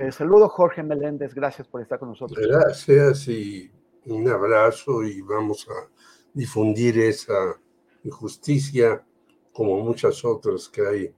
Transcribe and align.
Eh, 0.00 0.10
saludo 0.10 0.48
Jorge 0.48 0.82
Meléndez, 0.82 1.34
gracias 1.34 1.68
por 1.68 1.82
estar 1.82 1.98
con 1.98 2.08
nosotros. 2.08 2.38
Gracias 2.40 3.28
y 3.28 3.70
un 4.06 4.26
abrazo 4.30 5.04
y 5.04 5.20
vamos 5.20 5.68
a 5.68 5.90
difundir 6.32 6.98
esa 6.98 7.60
injusticia 8.02 9.04
como 9.52 9.78
muchas 9.80 10.24
otras 10.24 10.70
que 10.70 10.86
hay 10.86 11.14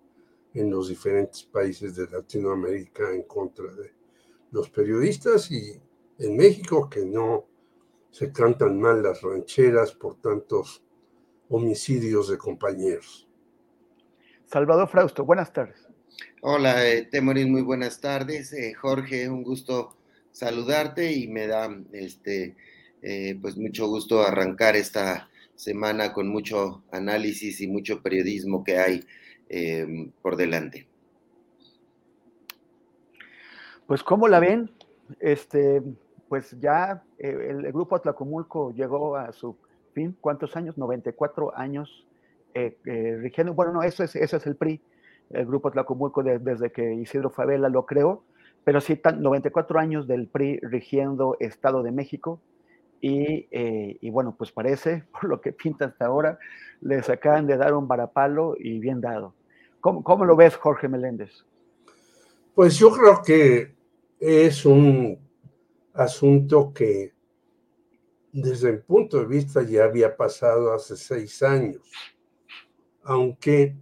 en 0.55 0.69
los 0.69 0.89
diferentes 0.89 1.45
países 1.45 1.95
de 1.95 2.09
Latinoamérica 2.09 3.09
en 3.13 3.23
contra 3.23 3.73
de 3.73 3.93
los 4.51 4.69
periodistas 4.69 5.49
y 5.53 5.81
en 6.19 6.37
México 6.37 6.91
que 6.91 7.07
no 7.07 7.47
se 8.11 8.33
cantan 8.33 8.81
mal 8.81 9.01
las 9.01 9.23
rancheras 9.23 9.93
por 9.93 10.21
tantos 10.21 10.85
homicidios 11.49 12.31
de 12.31 12.37
compañeros. 12.37 13.29
Salvador 14.45 14.89
Frausto, 14.89 15.25
buenas 15.25 15.53
tardes. 15.53 15.92
Hola, 16.43 16.89
eh, 16.89 17.09
Temorín, 17.11 17.53
muy 17.53 17.63
buenas 17.63 18.01
tardes. 18.01 18.53
Eh, 18.53 18.75
Jorge, 18.75 19.29
un 19.29 19.45
gusto 19.45 19.97
saludarte 20.33 21.13
y 21.13 21.29
me 21.29 21.47
da 21.47 21.71
este 21.93 22.57
eh, 23.03 23.39
pues 23.41 23.57
mucho 23.57 23.87
gusto 23.89 24.23
arrancar 24.23 24.77
esta 24.77 25.29
semana 25.57 26.13
con 26.13 26.29
mucho 26.29 26.83
análisis 26.91 27.61
y 27.61 27.69
mucho 27.69 28.03
periodismo 28.03 28.65
que 28.65 28.79
hay 28.79 29.05
eh, 29.49 30.11
por 30.23 30.37
delante. 30.37 30.89
Pues, 33.87 34.03
¿cómo 34.03 34.27
la 34.27 34.41
ven? 34.41 34.71
Este, 35.21 35.83
pues 36.29 36.57
ya 36.61 37.05
el, 37.19 37.65
el, 37.67 37.73
grupo 37.73 37.97
Atlacomulco 37.97 38.73
llegó 38.73 39.17
a 39.17 39.33
su 39.33 39.57
fin. 39.93 40.17
¿Cuántos 40.21 40.57
años? 40.57 40.79
94 40.79 41.57
años 41.57 42.07
rigiendo. 42.85 43.55
Bueno, 43.55 43.73
no, 43.73 43.83
eso 43.83 44.05
es, 44.05 44.17
eso 44.17 44.37
es 44.37 44.47
el 44.47 44.57
PRI, 44.57 44.81
el 45.31 45.47
grupo 45.47 45.69
Atlacomulco 45.69 46.23
de, 46.23 46.39
desde 46.39 46.71
que 46.73 46.95
Isidro 46.95 47.31
Favela 47.31 47.69
lo 47.69 47.87
creó, 47.87 48.23
pero 48.65 48.81
sí, 48.81 49.01
94 49.19 49.79
años 49.79 50.07
del 50.07 50.29
PRI 50.29 50.59
rigiendo 50.61 51.37
Estado 51.41 51.83
de 51.83 51.93
México. 51.93 52.41
Y, 53.01 53.49
eh, 53.51 53.99
y, 54.01 54.11
bueno, 54.11 54.35
pues 54.39 54.53
parece, 54.53 55.05
por 55.13 55.25
lo 55.25 55.41
que 55.41 55.53
pinta 55.53 55.87
hasta 55.87 56.07
ahora, 56.07 56.39
les 56.81 57.09
acaban 57.11 57.47
de 57.47 57.57
dar 57.57 57.75
un 57.75 57.89
varapalo 57.89 58.55
y 58.59 58.79
bien 58.79 59.01
dado. 59.01 59.35
¿Cómo, 59.81 60.05
cómo 60.05 60.25
lo 60.25 60.37
ves, 60.37 60.57
Jorge 60.57 60.89
Meléndez? 60.89 61.45
Pues 62.55 62.79
yo 62.79 62.93
creo 62.93 63.23
que 63.23 63.75
es 64.21 64.65
un 64.65 65.19
asunto 65.95 66.73
que 66.73 67.13
desde 68.33 68.71
el 68.71 68.83
punto 68.83 69.19
de 69.19 69.27
vista 69.27 69.63
ya 69.63 69.85
había 69.85 70.17
pasado 70.17 70.73
hace 70.73 70.97
seis 70.97 71.43
años, 71.43 71.83
aunque 73.03 73.77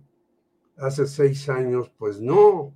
hace 0.80 1.06
seis 1.06 1.48
años 1.48 1.92
pues 1.98 2.20
no, 2.20 2.74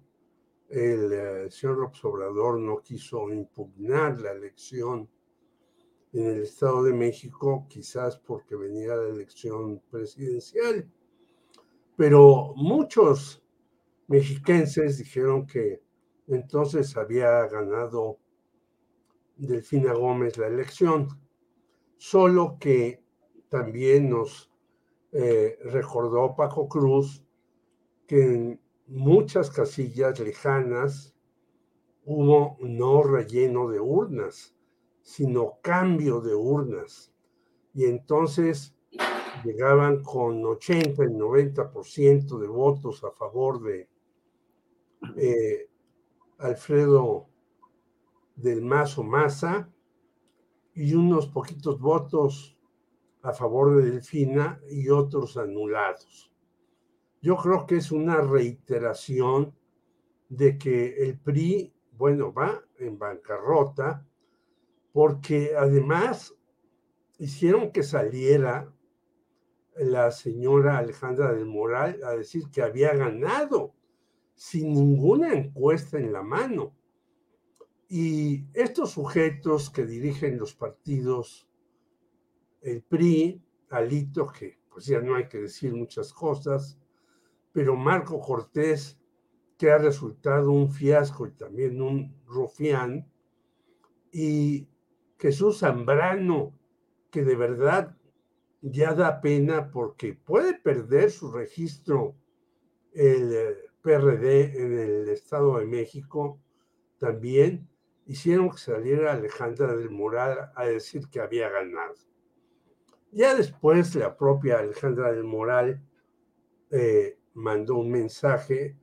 el 0.68 1.12
eh, 1.12 1.50
señor 1.50 1.78
López 1.78 2.02
no 2.04 2.80
quiso 2.82 3.30
impugnar 3.30 4.20
la 4.20 4.32
elección 4.32 5.08
en 6.12 6.26
el 6.26 6.42
Estado 6.42 6.84
de 6.84 6.92
México, 6.92 7.66
quizás 7.68 8.18
porque 8.18 8.54
venía 8.54 8.94
la 8.94 9.08
elección 9.08 9.82
presidencial. 9.90 10.88
Pero 11.96 12.52
muchos 12.56 13.42
mexiquenses 14.06 14.98
dijeron 14.98 15.46
que 15.46 15.82
entonces 16.28 16.96
había 16.96 17.46
ganado 17.46 18.18
Delfina 19.36 19.92
Gómez 19.94 20.38
la 20.38 20.46
elección, 20.46 21.08
solo 21.96 22.58
que 22.60 23.02
también 23.48 24.10
nos 24.10 24.50
eh, 25.12 25.58
recordó 25.64 26.34
Paco 26.36 26.68
Cruz 26.68 27.23
que 28.06 28.22
en 28.22 28.60
muchas 28.86 29.50
casillas 29.50 30.18
lejanas 30.20 31.14
hubo 32.04 32.56
no 32.60 33.02
relleno 33.02 33.68
de 33.68 33.80
urnas, 33.80 34.54
sino 35.02 35.58
cambio 35.62 36.20
de 36.20 36.34
urnas. 36.34 37.12
Y 37.72 37.84
entonces 37.86 38.76
llegaban 39.44 40.02
con 40.02 40.44
80 40.44 41.04
y 41.04 41.08
90% 41.08 42.38
de 42.38 42.46
votos 42.46 43.02
a 43.04 43.10
favor 43.10 43.62
de 43.62 43.88
eh, 45.16 45.68
Alfredo 46.38 47.26
del 48.36 48.62
Mazo 48.62 49.02
Maza 49.02 49.70
y 50.74 50.94
unos 50.94 51.28
poquitos 51.28 51.80
votos 51.80 52.58
a 53.22 53.32
favor 53.32 53.76
de 53.76 53.90
Delfina 53.90 54.60
y 54.68 54.88
otros 54.88 55.36
anulados. 55.36 56.33
Yo 57.24 57.38
creo 57.38 57.64
que 57.64 57.76
es 57.76 57.90
una 57.90 58.20
reiteración 58.20 59.54
de 60.28 60.58
que 60.58 61.06
el 61.06 61.18
PRI, 61.18 61.72
bueno, 61.92 62.34
va 62.34 62.62
en 62.78 62.98
bancarrota, 62.98 64.06
porque 64.92 65.56
además 65.56 66.36
hicieron 67.16 67.72
que 67.72 67.82
saliera 67.82 68.70
la 69.74 70.10
señora 70.10 70.76
Alejandra 70.76 71.32
del 71.32 71.46
Moral 71.46 71.98
a 72.04 72.10
decir 72.10 72.50
que 72.52 72.60
había 72.60 72.94
ganado 72.94 73.72
sin 74.34 74.74
ninguna 74.74 75.32
encuesta 75.32 75.96
en 75.96 76.12
la 76.12 76.22
mano. 76.22 76.76
Y 77.88 78.44
estos 78.52 78.90
sujetos 78.90 79.70
que 79.70 79.86
dirigen 79.86 80.36
los 80.36 80.54
partidos, 80.54 81.48
el 82.60 82.82
PRI, 82.82 83.42
Alito, 83.70 84.30
que 84.30 84.58
pues 84.68 84.84
ya 84.84 85.00
no 85.00 85.14
hay 85.14 85.26
que 85.26 85.38
decir 85.38 85.74
muchas 85.74 86.12
cosas, 86.12 86.78
pero 87.54 87.76
Marco 87.76 88.20
Cortés, 88.20 88.98
que 89.56 89.70
ha 89.70 89.78
resultado 89.78 90.50
un 90.50 90.72
fiasco 90.72 91.28
y 91.28 91.30
también 91.30 91.80
un 91.80 92.20
rufián, 92.26 93.08
y 94.12 94.68
Jesús 95.18 95.60
Zambrano, 95.60 96.52
que 97.12 97.22
de 97.22 97.36
verdad 97.36 97.96
ya 98.60 98.92
da 98.92 99.20
pena 99.20 99.70
porque 99.70 100.14
puede 100.14 100.54
perder 100.54 101.12
su 101.12 101.30
registro 101.30 102.16
el 102.92 103.32
eh, 103.32 103.56
PRD 103.82 104.60
en 104.60 104.78
el 104.78 105.08
Estado 105.08 105.58
de 105.58 105.66
México 105.66 106.40
también, 106.98 107.68
hicieron 108.06 108.50
que 108.50 108.58
saliera 108.58 109.12
Alejandra 109.12 109.76
del 109.76 109.90
Moral 109.90 110.50
a 110.56 110.64
decir 110.64 111.08
que 111.08 111.20
había 111.20 111.48
ganado. 111.50 111.94
Ya 113.12 113.36
después 113.36 113.94
la 113.94 114.16
propia 114.16 114.58
Alejandra 114.58 115.12
del 115.12 115.22
Moral 115.22 115.80
eh, 116.72 117.16
mandó 117.34 117.76
un 117.76 117.90
mensaje 117.90 118.76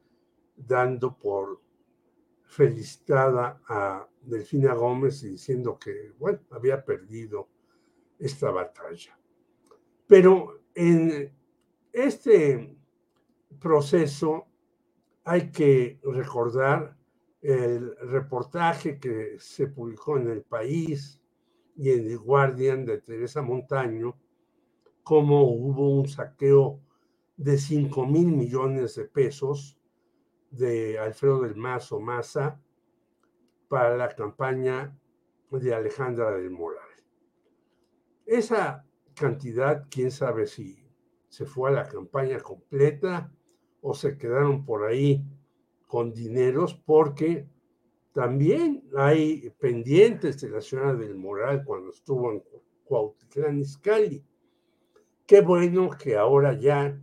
dando 0.55 1.17
por 1.17 1.61
felicitada 2.43 3.61
a 3.67 4.07
Delfina 4.21 4.73
Gómez 4.73 5.23
y 5.23 5.29
diciendo 5.29 5.79
que, 5.79 6.11
bueno, 6.19 6.39
había 6.51 6.83
perdido 6.83 7.47
esta 8.19 8.51
batalla. 8.51 9.17
Pero 10.05 10.61
en 10.75 11.33
este 11.91 12.77
proceso 13.59 14.47
hay 15.23 15.51
que 15.51 15.99
recordar 16.03 16.97
el 17.41 17.95
reportaje 17.97 18.99
que 18.99 19.37
se 19.39 19.67
publicó 19.67 20.17
en 20.17 20.27
El 20.27 20.43
País 20.43 21.19
y 21.75 21.89
en 21.89 22.07
The 22.07 22.15
Guardian 22.15 22.85
de 22.85 22.99
Teresa 22.99 23.41
Montaño, 23.41 24.15
cómo 25.03 25.43
hubo 25.43 25.99
un 25.99 26.07
saqueo 26.07 26.79
de 27.41 27.57
5 27.57 28.05
mil 28.05 28.27
millones 28.27 28.95
de 28.95 29.05
pesos 29.05 29.75
de 30.51 30.99
Alfredo 30.99 31.41
del 31.41 31.55
Mazo 31.55 31.99
Maza 31.99 32.61
para 33.67 33.97
la 33.97 34.09
campaña 34.09 34.95
de 35.49 35.73
Alejandra 35.73 36.31
del 36.37 36.51
Moral. 36.51 36.87
Esa 38.27 38.85
cantidad, 39.15 39.87
quién 39.89 40.11
sabe 40.11 40.45
si 40.45 40.87
se 41.29 41.45
fue 41.47 41.71
a 41.71 41.73
la 41.73 41.87
campaña 41.87 42.39
completa 42.39 43.33
o 43.81 43.95
se 43.95 44.17
quedaron 44.19 44.63
por 44.63 44.85
ahí 44.85 45.25
con 45.87 46.13
dineros, 46.13 46.75
porque 46.75 47.47
también 48.13 48.83
hay 48.95 49.49
pendientes 49.59 50.39
de 50.41 50.49
la 50.49 50.61
señora 50.61 50.93
del 50.93 51.15
Moral 51.15 51.63
cuando 51.65 51.89
estuvo 51.89 52.31
en 52.31 52.43
Cuautitlán 52.83 53.59
Izcalli. 53.59 54.23
Qué 55.25 55.41
bueno 55.41 55.89
que 55.89 56.15
ahora 56.17 56.53
ya 56.53 57.01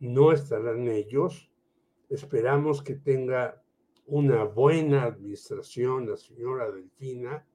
no 0.00 0.32
estarán 0.32 0.88
ellos. 0.88 1.50
Esperamos 2.08 2.82
que 2.82 2.96
tenga 2.96 3.62
una 4.06 4.44
buena 4.44 5.04
administración 5.04 6.08
la 6.08 6.16
señora 6.16 6.70
Delfina, 6.70 7.46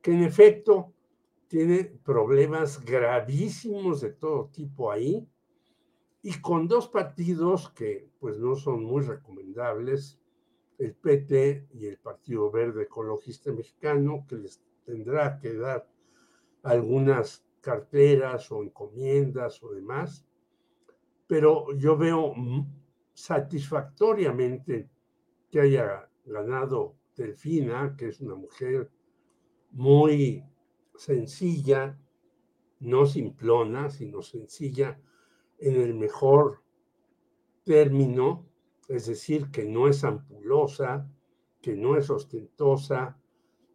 que 0.00 0.12
en 0.12 0.22
efecto 0.22 0.92
tiene 1.48 1.84
problemas 1.84 2.84
gravísimos 2.84 4.00
de 4.00 4.10
todo 4.12 4.50
tipo 4.52 4.92
ahí 4.92 5.28
y 6.22 6.40
con 6.40 6.68
dos 6.68 6.88
partidos 6.88 7.70
que 7.70 8.08
pues 8.18 8.38
no 8.38 8.54
son 8.54 8.84
muy 8.84 9.02
recomendables, 9.02 10.18
el 10.78 10.94
PT 10.94 11.68
y 11.74 11.86
el 11.86 11.98
Partido 11.98 12.50
Verde 12.50 12.84
Ecologista 12.84 13.52
Mexicano, 13.52 14.24
que 14.28 14.36
les 14.36 14.62
tendrá 14.84 15.38
que 15.38 15.54
dar 15.54 15.88
algunas 16.62 17.44
carteras 17.60 18.50
o 18.50 18.62
encomiendas 18.62 19.62
o 19.62 19.72
demás, 19.72 20.26
pero 21.26 21.72
yo 21.76 21.96
veo 21.96 22.34
satisfactoriamente 23.12 24.90
que 25.50 25.60
haya 25.60 26.08
ganado 26.24 26.96
Delfina, 27.16 27.94
que 27.96 28.08
es 28.08 28.20
una 28.20 28.34
mujer 28.34 28.90
muy 29.70 30.44
sencilla, 30.96 31.98
no 32.80 33.06
simplona, 33.06 33.90
sino 33.90 34.22
sencilla 34.22 35.00
en 35.58 35.80
el 35.80 35.94
mejor 35.94 36.62
término, 37.64 38.46
es 38.88 39.06
decir, 39.06 39.50
que 39.50 39.64
no 39.64 39.88
es 39.88 40.04
ampulosa, 40.04 41.08
que 41.62 41.74
no 41.74 41.96
es 41.96 42.10
ostentosa, 42.10 43.18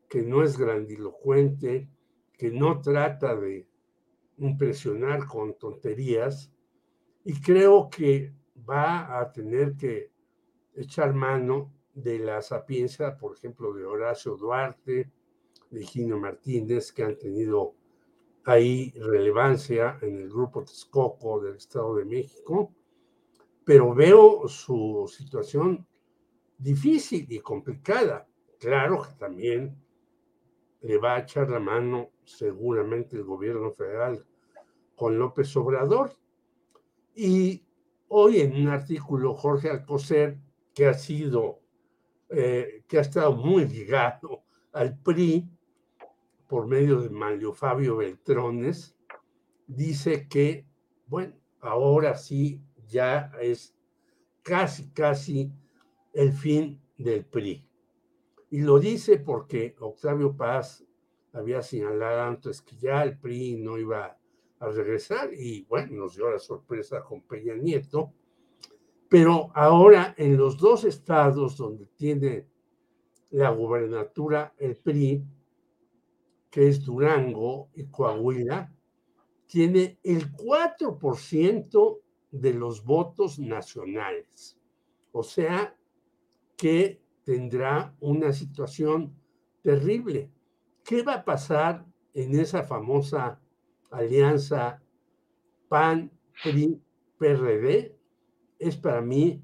que 0.07 0.21
no 0.21 0.43
es 0.43 0.57
grandilocuente, 0.57 1.89
que 2.37 2.51
no 2.51 2.81
trata 2.81 3.35
de 3.35 3.67
impresionar 4.37 5.25
con 5.27 5.57
tonterías, 5.57 6.53
y 7.23 7.39
creo 7.41 7.89
que 7.89 8.33
va 8.69 9.19
a 9.19 9.31
tener 9.31 9.75
que 9.75 10.11
echar 10.73 11.13
mano 11.13 11.73
de 11.93 12.19
la 12.19 12.41
sapiencia, 12.41 13.17
por 13.17 13.35
ejemplo, 13.35 13.73
de 13.73 13.85
Horacio 13.85 14.35
Duarte, 14.35 15.11
de 15.69 15.83
Gino 15.83 16.17
Martínez, 16.17 16.91
que 16.91 17.03
han 17.03 17.17
tenido 17.17 17.75
ahí 18.45 18.91
relevancia 18.97 19.99
en 20.01 20.17
el 20.17 20.29
grupo 20.29 20.63
Texcoco 20.63 21.41
del 21.41 21.57
Estado 21.57 21.95
de 21.95 22.05
México, 22.05 22.73
pero 23.63 23.93
veo 23.93 24.47
su 24.47 25.05
situación 25.07 25.85
difícil 26.57 27.27
y 27.29 27.39
complicada. 27.39 28.27
Claro 28.59 29.03
que 29.03 29.13
también 29.13 29.77
le 30.81 30.97
va 30.97 31.15
a 31.15 31.19
echar 31.19 31.49
la 31.49 31.59
mano 31.59 32.11
seguramente 32.23 33.17
el 33.17 33.23
gobierno 33.23 33.71
federal 33.71 34.25
con 34.95 35.19
López 35.19 35.55
Obrador. 35.55 36.13
Y 37.21 37.65
hoy 38.07 38.39
en 38.39 38.55
un 38.55 38.69
artículo, 38.69 39.35
Jorge 39.35 39.69
Alcocer, 39.69 40.39
que 40.73 40.85
ha 40.85 40.93
sido, 40.93 41.59
eh, 42.29 42.85
que 42.87 42.97
ha 42.97 43.01
estado 43.01 43.35
muy 43.35 43.67
ligado 43.67 44.45
al 44.71 44.97
PRI 44.97 45.45
por 46.47 46.65
medio 46.65 47.01
de 47.01 47.09
Mario 47.09 47.51
Fabio 47.51 47.97
Beltrones, 47.97 48.95
dice 49.67 50.29
que, 50.29 50.65
bueno, 51.07 51.35
ahora 51.59 52.15
sí 52.15 52.63
ya 52.87 53.33
es 53.41 53.75
casi, 54.41 54.89
casi 54.91 55.51
el 56.13 56.31
fin 56.31 56.81
del 56.97 57.25
PRI. 57.25 57.67
Y 58.49 58.61
lo 58.61 58.79
dice 58.79 59.17
porque 59.17 59.75
Octavio 59.81 60.37
Paz 60.37 60.85
había 61.33 61.61
señalado 61.63 62.21
antes 62.21 62.61
que 62.61 62.77
ya 62.77 63.03
el 63.03 63.19
PRI 63.19 63.57
no 63.57 63.77
iba 63.77 64.17
a 64.59 64.67
regresar 64.69 65.33
y 65.33 65.63
bueno, 65.63 65.93
nos 65.93 66.15
dio 66.15 66.29
la 66.29 66.39
sorpresa 66.39 67.03
con 67.03 67.21
Peña 67.21 67.55
Nieto. 67.55 68.13
Pero 69.07 69.51
ahora 69.55 70.13
en 70.17 70.37
los 70.37 70.57
dos 70.57 70.83
estados 70.83 71.57
donde 71.57 71.87
tiene 71.95 72.47
la 73.31 73.49
gubernatura 73.51 74.53
el 74.57 74.75
PRI, 74.75 75.23
que 76.49 76.67
es 76.67 76.83
Durango 76.83 77.69
y 77.73 77.85
Coahuila, 77.85 78.73
tiene 79.47 79.99
el 80.03 80.31
4% 80.31 81.99
de 82.31 82.53
los 82.53 82.83
votos 82.83 83.39
nacionales. 83.39 84.57
O 85.11 85.23
sea 85.23 85.75
que 86.55 87.01
tendrá 87.23 87.95
una 87.99 88.33
situación 88.33 89.15
terrible. 89.61 90.31
¿Qué 90.83 91.03
va 91.03 91.15
a 91.15 91.25
pasar 91.25 91.85
en 92.13 92.39
esa 92.39 92.63
famosa 92.63 93.39
alianza 93.89 94.81
PAN-PRI-PRD? 95.67 96.85
Es 98.59 98.77
para 98.77 99.01
mí 99.01 99.41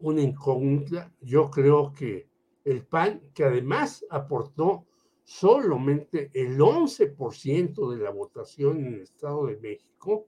una 0.00 0.22
incógnita. 0.22 1.12
Yo 1.20 1.50
creo 1.50 1.92
que 1.92 2.28
el 2.64 2.86
PAN, 2.86 3.20
que 3.34 3.44
además 3.44 4.04
aportó 4.10 4.86
solamente 5.22 6.30
el 6.34 6.58
11% 6.58 7.90
de 7.90 8.02
la 8.02 8.10
votación 8.10 8.84
en 8.84 8.94
el 8.94 9.00
Estado 9.02 9.46
de 9.46 9.56
México, 9.56 10.26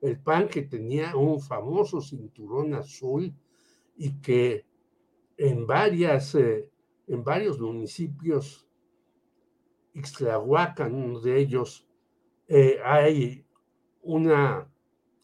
el 0.00 0.18
PAN 0.18 0.48
que 0.48 0.62
tenía 0.62 1.14
un 1.16 1.40
famoso 1.40 2.00
cinturón 2.00 2.74
azul 2.74 3.34
y 3.96 4.20
que 4.20 4.64
en, 5.36 5.66
varias, 5.66 6.34
eh, 6.34 6.70
en 7.06 7.22
varios 7.22 7.60
municipios, 7.60 8.66
Ixtlahuacan, 9.92 10.94
uno 10.94 11.20
de 11.20 11.38
ellos, 11.38 11.86
eh, 12.52 12.80
hay 12.84 13.46
una 14.02 14.68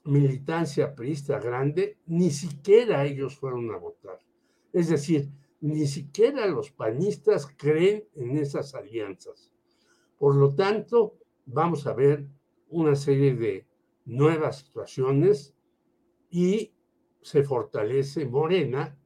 militancia 0.04 0.94
priista 0.94 1.40
grande, 1.40 1.98
ni 2.06 2.30
siquiera 2.30 3.04
ellos 3.04 3.36
fueron 3.36 3.68
a 3.72 3.78
votar. 3.78 4.20
Es 4.72 4.90
decir, 4.90 5.32
ni 5.60 5.88
siquiera 5.88 6.46
los 6.46 6.70
panistas 6.70 7.48
creen 7.56 8.04
en 8.14 8.36
esas 8.38 8.76
alianzas. 8.76 9.52
Por 10.16 10.36
lo 10.36 10.54
tanto, 10.54 11.18
vamos 11.46 11.88
a 11.88 11.94
ver 11.94 12.28
una 12.68 12.94
serie 12.94 13.34
de 13.34 13.66
nuevas 14.04 14.58
situaciones 14.58 15.52
y 16.30 16.76
se 17.22 17.42
fortalece 17.42 18.24
Morena, 18.24 18.96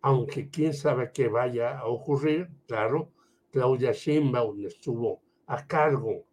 aunque 0.00 0.48
quién 0.48 0.74
sabe 0.74 1.10
qué 1.12 1.26
vaya 1.26 1.76
a 1.76 1.88
ocurrir. 1.88 2.50
Claro, 2.68 3.10
Claudia 3.50 3.90
Sheinbaum 3.90 4.64
estuvo 4.64 5.22
a 5.46 5.66
cargo 5.66 6.24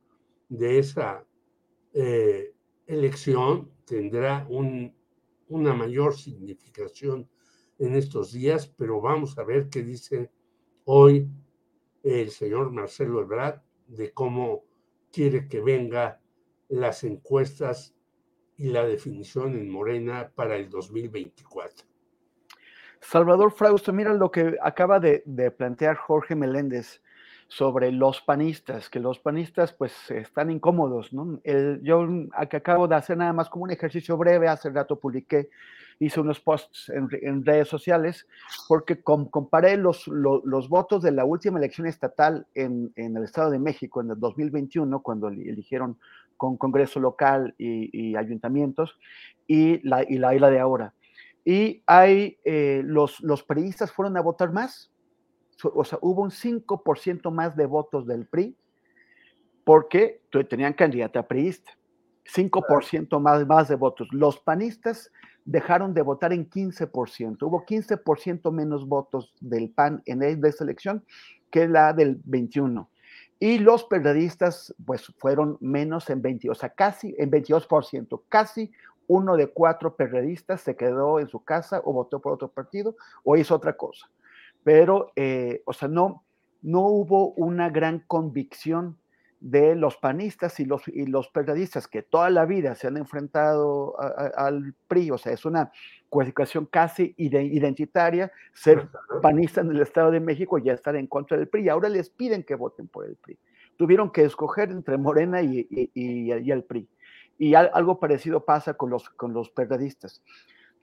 de 0.48 0.78
esa 0.78 1.26
eh, 1.94 2.54
elección, 2.88 3.72
tendrá 3.86 4.46
un, 4.50 4.96
una 5.48 5.74
mayor 5.74 6.16
significación 6.16 7.30
en 7.80 7.96
estos 7.96 8.32
días, 8.32 8.68
pero 8.78 9.02
vamos 9.02 9.38
a 9.38 9.44
ver 9.44 9.70
qué 9.70 9.82
dice 9.82 10.30
hoy 10.86 11.28
el 12.04 12.32
señor 12.32 12.72
Marcelo 12.72 13.22
Ebrard 13.22 13.62
de 13.88 14.12
cómo 14.14 14.64
quiere 15.12 15.48
que 15.48 15.62
venga 15.62 16.22
las 16.70 17.04
encuestas 17.04 17.96
y 18.58 18.70
la 18.70 18.86
definición 18.86 19.54
en 19.58 19.70
Morena 19.70 20.32
para 20.34 20.56
el 20.56 20.70
2024. 20.70 21.86
Salvador 23.02 23.52
Frausto, 23.52 23.92
mira 23.92 24.14
lo 24.14 24.32
que 24.32 24.58
acaba 24.62 25.00
de, 25.00 25.24
plantear 25.58 25.96
Jorge 25.96 26.36
Meléndez 26.36 27.02
sobre 27.52 27.92
los 27.92 28.22
panistas, 28.22 28.90
que 28.90 29.02
los 29.02 29.20
panistas 29.20 29.74
pues 29.74 29.92
están 30.10 30.52
incómodos, 30.52 31.12
¿no? 31.12 31.42
El, 31.44 31.82
yo 31.84 32.08
acabo 32.38 32.88
de 32.88 32.96
hacer 32.96 33.18
nada 33.18 33.34
más 33.34 33.50
como 33.50 33.66
un 33.66 33.72
ejercicio 33.72 34.16
breve, 34.16 34.48
hace 34.48 34.70
rato 34.70 34.98
publiqué 34.98 35.50
hice 36.00 36.22
unos 36.22 36.40
posts 36.40 36.90
en, 36.90 37.46
redes 37.46 37.68
sociales 37.68 38.26
porque 38.70 39.02
comparé 39.02 39.76
los, 39.76 40.08
los, 40.08 40.70
votos 40.70 41.04
de 41.04 41.12
la 41.12 41.26
última 41.26 41.60
elección 41.60 41.88
estatal 41.88 42.48
en, 42.56 42.94
en, 42.96 43.18
el 43.18 43.26
Estado 43.26 43.52
de 43.52 43.60
México 43.60 44.00
en 44.00 44.12
el 44.12 44.20
2021, 44.20 45.02
cuando 45.02 45.28
eligieron 45.28 46.00
con 46.38 46.56
Congreso 46.56 47.02
local 47.02 47.54
y, 47.58 48.16
ayuntamientos, 48.16 48.98
y 49.46 49.86
la, 49.88 50.04
y 50.04 50.18
la 50.18 50.34
isla 50.34 50.50
de 50.50 50.60
ahora. 50.60 50.94
Y 51.44 51.84
hay, 51.86 52.38
eh, 52.46 52.82
los, 52.86 53.20
los 53.20 53.44
periodistas 53.44 53.92
fueron 53.92 54.16
a 54.16 54.22
votar 54.22 54.54
más, 54.54 54.90
o 55.64 55.84
sea, 55.84 56.00
hubo 56.02 56.22
un 56.22 56.32
5% 56.32 57.32
más 57.32 57.56
de 57.56 57.66
votos 57.66 58.08
del 58.08 58.26
PRI 58.26 58.56
porque 59.64 60.22
tenían 60.50 60.74
candidata 60.74 61.28
priista. 61.28 61.72
5% 62.26 63.20
más, 63.20 63.46
más 63.48 63.68
de 63.68 63.76
votos. 63.76 64.08
Los 64.12 64.40
panistas 64.40 65.12
dejaron 65.46 65.94
de 65.94 66.02
votar 66.02 66.34
en 66.34 66.50
15%. 66.50 67.38
Hubo 67.42 67.66
15% 67.66 68.52
menos 68.52 68.88
votos 68.88 69.34
del 69.40 69.70
PAN 69.70 70.02
en 70.06 70.24
esta 70.24 70.64
elección 70.64 71.04
que 71.50 71.68
la 71.68 71.94
del 71.94 72.22
21. 72.26 72.90
Y 73.40 73.58
los 73.58 73.86
periodistas, 73.86 74.74
pues, 74.86 75.12
fueron 75.18 75.58
menos 75.60 76.10
en 76.12 76.22
20, 76.22 76.52
o 76.52 76.56
sea, 76.56 76.70
casi 76.70 77.16
en 77.18 77.32
22%. 77.32 78.22
Casi 78.30 78.72
uno 79.08 79.36
de 79.36 79.48
cuatro 79.48 79.96
periodistas 79.96 80.62
se 80.62 80.76
quedó 80.76 81.20
en 81.20 81.28
su 81.28 81.44
casa 81.44 81.82
o 81.84 81.92
votó 81.92 82.22
por 82.22 82.34
otro 82.34 82.50
partido 82.50 82.96
o 83.24 83.36
hizo 83.36 83.56
otra 83.56 83.76
cosa. 83.76 84.10
Pero, 84.64 85.12
eh, 85.16 85.62
o 85.66 85.74
sea, 85.74 85.88
no, 85.88 86.24
no 86.62 86.82
hubo 86.82 87.34
una 87.34 87.70
gran 87.70 88.00
convicción 88.00 88.98
de 89.42 89.76
los 89.76 89.98
panistas 89.98 90.60
y 90.60 90.66
los, 90.66 90.88
y 90.88 91.08
los 91.08 91.28
periodistas 91.30 91.88
que 91.88 92.04
toda 92.04 92.30
la 92.30 92.46
vida 92.46 92.76
se 92.76 92.88
han 92.88 92.96
enfrentado 92.96 93.96
al 94.00 94.76
PRI, 94.88 95.10
o 95.10 95.18
sea, 95.18 95.34
es 95.34 95.46
una 95.46 95.72
cualificación 96.10 96.68
casi 96.68 97.16
identitaria 97.18 98.32
ser 98.54 98.88
panista 99.22 99.62
en 99.62 99.72
el 99.72 99.82
Estado 99.82 100.12
de 100.12 100.20
México 100.20 100.60
y 100.60 100.64
ya 100.64 100.74
estar 100.74 100.96
en 100.96 101.08
contra 101.08 101.38
del 101.38 101.48
PRI. 101.48 101.70
Ahora 101.70 101.90
les 101.90 102.12
piden 102.12 102.44
que 102.44 102.54
voten 102.54 102.88
por 102.88 103.06
el 103.06 103.16
PRI. 103.16 103.40
Tuvieron 103.78 104.12
que 104.12 104.24
escoger 104.24 104.70
entre 104.70 104.98
Morena 105.00 105.42
y, 105.42 105.68
y, 105.72 106.52
el 106.52 106.64
PRI. 106.64 106.88
Y 107.40 107.56
algo 107.56 108.00
parecido 108.00 108.46
pasa 108.46 108.76
con 108.76 108.92
los, 108.92 109.10
con 109.10 109.34
los 109.34 109.50
periodistas. 109.50 110.22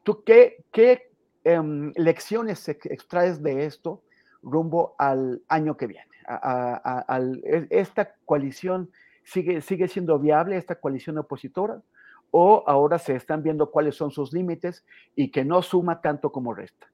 ¿Tú 0.03 0.25
qué, 0.25 0.65
qué 0.73 1.08
em, 1.55 1.93
lecciones 1.97 2.69
extraes 2.69 3.43
de 3.43 3.67
esto 3.67 4.03
rumbo 4.43 4.95
al 4.99 5.43
año 5.49 5.77
que 5.77 5.87
viene? 5.87 6.09
E, 6.29 7.67
esta 7.71 8.15
coalición 8.25 8.91
sigue, 9.25 9.61
sigue 9.61 9.89
siendo 9.89 10.19
viable, 10.19 10.57
esta 10.57 10.77
coalición 10.77 11.19
opositora, 11.19 11.83
o 12.31 12.65
ahora 12.67 12.99
se 12.99 13.15
están 13.15 13.43
viendo 13.43 13.71
cuáles 13.71 13.95
son 13.95 14.11
sus 14.11 14.33
límites 14.33 14.85
y 15.17 15.31
que 15.31 15.45
no 15.45 15.63
suma 15.63 16.01
tanto 16.01 16.31
como 16.31 16.55
resta. 16.55 16.87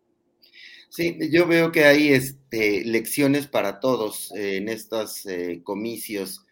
Sí, 0.88 1.18
yo 1.32 1.48
veo 1.48 1.72
que 1.72 1.86
hay 1.86 2.12
este, 2.12 2.84
lecciones 2.84 3.48
para 3.48 3.80
todos 3.80 4.30
en 4.36 4.68
estos 4.68 5.26
eh, 5.26 5.60
comicios 5.64 6.46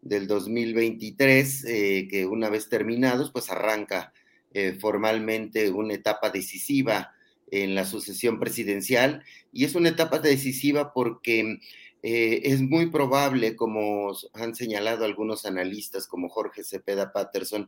del 0.00 0.28
2023, 0.28 1.64
eh, 1.64 2.08
que 2.08 2.24
una 2.24 2.48
vez 2.48 2.68
terminados, 2.68 3.32
pues 3.32 3.50
arranca 3.50 4.12
eh, 4.52 4.76
formalmente 4.80 5.70
una 5.70 5.94
etapa 5.94 6.30
decisiva 6.30 7.12
en 7.50 7.74
la 7.74 7.84
sucesión 7.84 8.38
presidencial 8.38 9.22
y 9.52 9.64
es 9.64 9.74
una 9.74 9.90
etapa 9.90 10.18
decisiva 10.18 10.92
porque 10.92 11.58
eh, 12.02 12.42
es 12.44 12.60
muy 12.60 12.90
probable, 12.90 13.56
como 13.56 14.12
han 14.34 14.54
señalado 14.54 15.04
algunos 15.04 15.44
analistas 15.46 16.06
como 16.06 16.28
Jorge 16.28 16.62
Cepeda 16.62 17.12
Patterson, 17.12 17.66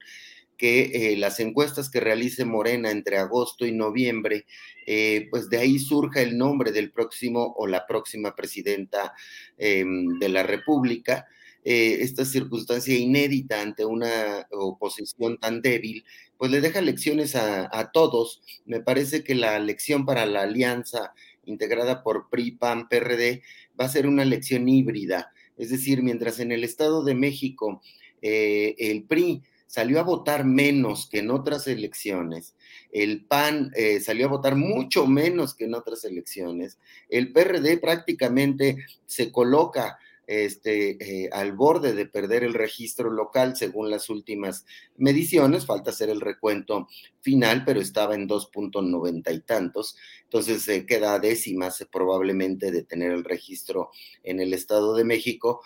que 0.56 1.12
eh, 1.12 1.16
las 1.16 1.40
encuestas 1.40 1.90
que 1.90 2.00
realice 2.00 2.44
Morena 2.44 2.90
entre 2.90 3.18
agosto 3.18 3.66
y 3.66 3.72
noviembre, 3.72 4.46
eh, 4.86 5.26
pues 5.30 5.48
de 5.48 5.58
ahí 5.58 5.78
surja 5.78 6.20
el 6.20 6.36
nombre 6.38 6.70
del 6.70 6.92
próximo 6.92 7.54
o 7.56 7.66
la 7.66 7.86
próxima 7.86 8.36
presidenta 8.36 9.14
em, 9.58 10.18
de 10.18 10.28
la 10.28 10.42
República. 10.42 11.26
esta 11.62 12.24
circunstancia 12.24 12.96
inédita 12.96 13.60
ante 13.60 13.84
una 13.84 14.46
oposición 14.50 15.38
tan 15.38 15.60
débil, 15.60 16.04
pues 16.40 16.50
le 16.50 16.62
deja 16.62 16.80
lecciones 16.80 17.36
a, 17.36 17.68
a 17.70 17.92
todos. 17.92 18.40
Me 18.64 18.80
parece 18.80 19.22
que 19.22 19.34
la 19.34 19.58
lección 19.58 20.06
para 20.06 20.24
la 20.24 20.40
alianza 20.40 21.12
integrada 21.44 22.02
por 22.02 22.30
PRI, 22.30 22.52
PAN, 22.52 22.88
PRD, 22.88 23.42
va 23.78 23.84
a 23.84 23.90
ser 23.90 24.06
una 24.06 24.22
elección 24.22 24.66
híbrida. 24.66 25.34
Es 25.58 25.68
decir, 25.68 26.02
mientras 26.02 26.40
en 26.40 26.50
el 26.50 26.64
Estado 26.64 27.04
de 27.04 27.14
México 27.14 27.82
eh, 28.22 28.74
el 28.78 29.04
PRI 29.04 29.42
salió 29.66 30.00
a 30.00 30.02
votar 30.02 30.46
menos 30.46 31.10
que 31.10 31.18
en 31.18 31.30
otras 31.30 31.66
elecciones, 31.66 32.54
el 32.90 33.26
PAN 33.26 33.70
eh, 33.76 34.00
salió 34.00 34.24
a 34.24 34.30
votar 34.30 34.56
mucho 34.56 35.06
menos 35.06 35.54
que 35.54 35.66
en 35.66 35.74
otras 35.74 36.06
elecciones, 36.06 36.78
el 37.10 37.34
PRD 37.34 37.76
prácticamente 37.76 38.78
se 39.04 39.30
coloca 39.30 39.98
este, 40.30 41.24
eh, 41.24 41.28
al 41.32 41.54
borde 41.54 41.92
de 41.92 42.06
perder 42.06 42.44
el 42.44 42.54
registro 42.54 43.10
local 43.10 43.56
según 43.56 43.90
las 43.90 44.08
últimas 44.08 44.64
mediciones, 44.96 45.66
falta 45.66 45.90
hacer 45.90 46.08
el 46.08 46.20
recuento 46.20 46.86
final, 47.20 47.64
pero 47.64 47.80
estaba 47.80 48.14
en 48.14 48.28
2.90 48.28 49.34
y 49.34 49.40
tantos, 49.40 49.96
entonces 50.22 50.62
se 50.62 50.86
queda 50.86 51.14
a 51.14 51.18
décimas 51.18 51.84
probablemente 51.90 52.70
de 52.70 52.84
tener 52.84 53.10
el 53.10 53.24
registro 53.24 53.90
en 54.22 54.38
el 54.38 54.54
Estado 54.54 54.94
de 54.94 55.02
México. 55.02 55.62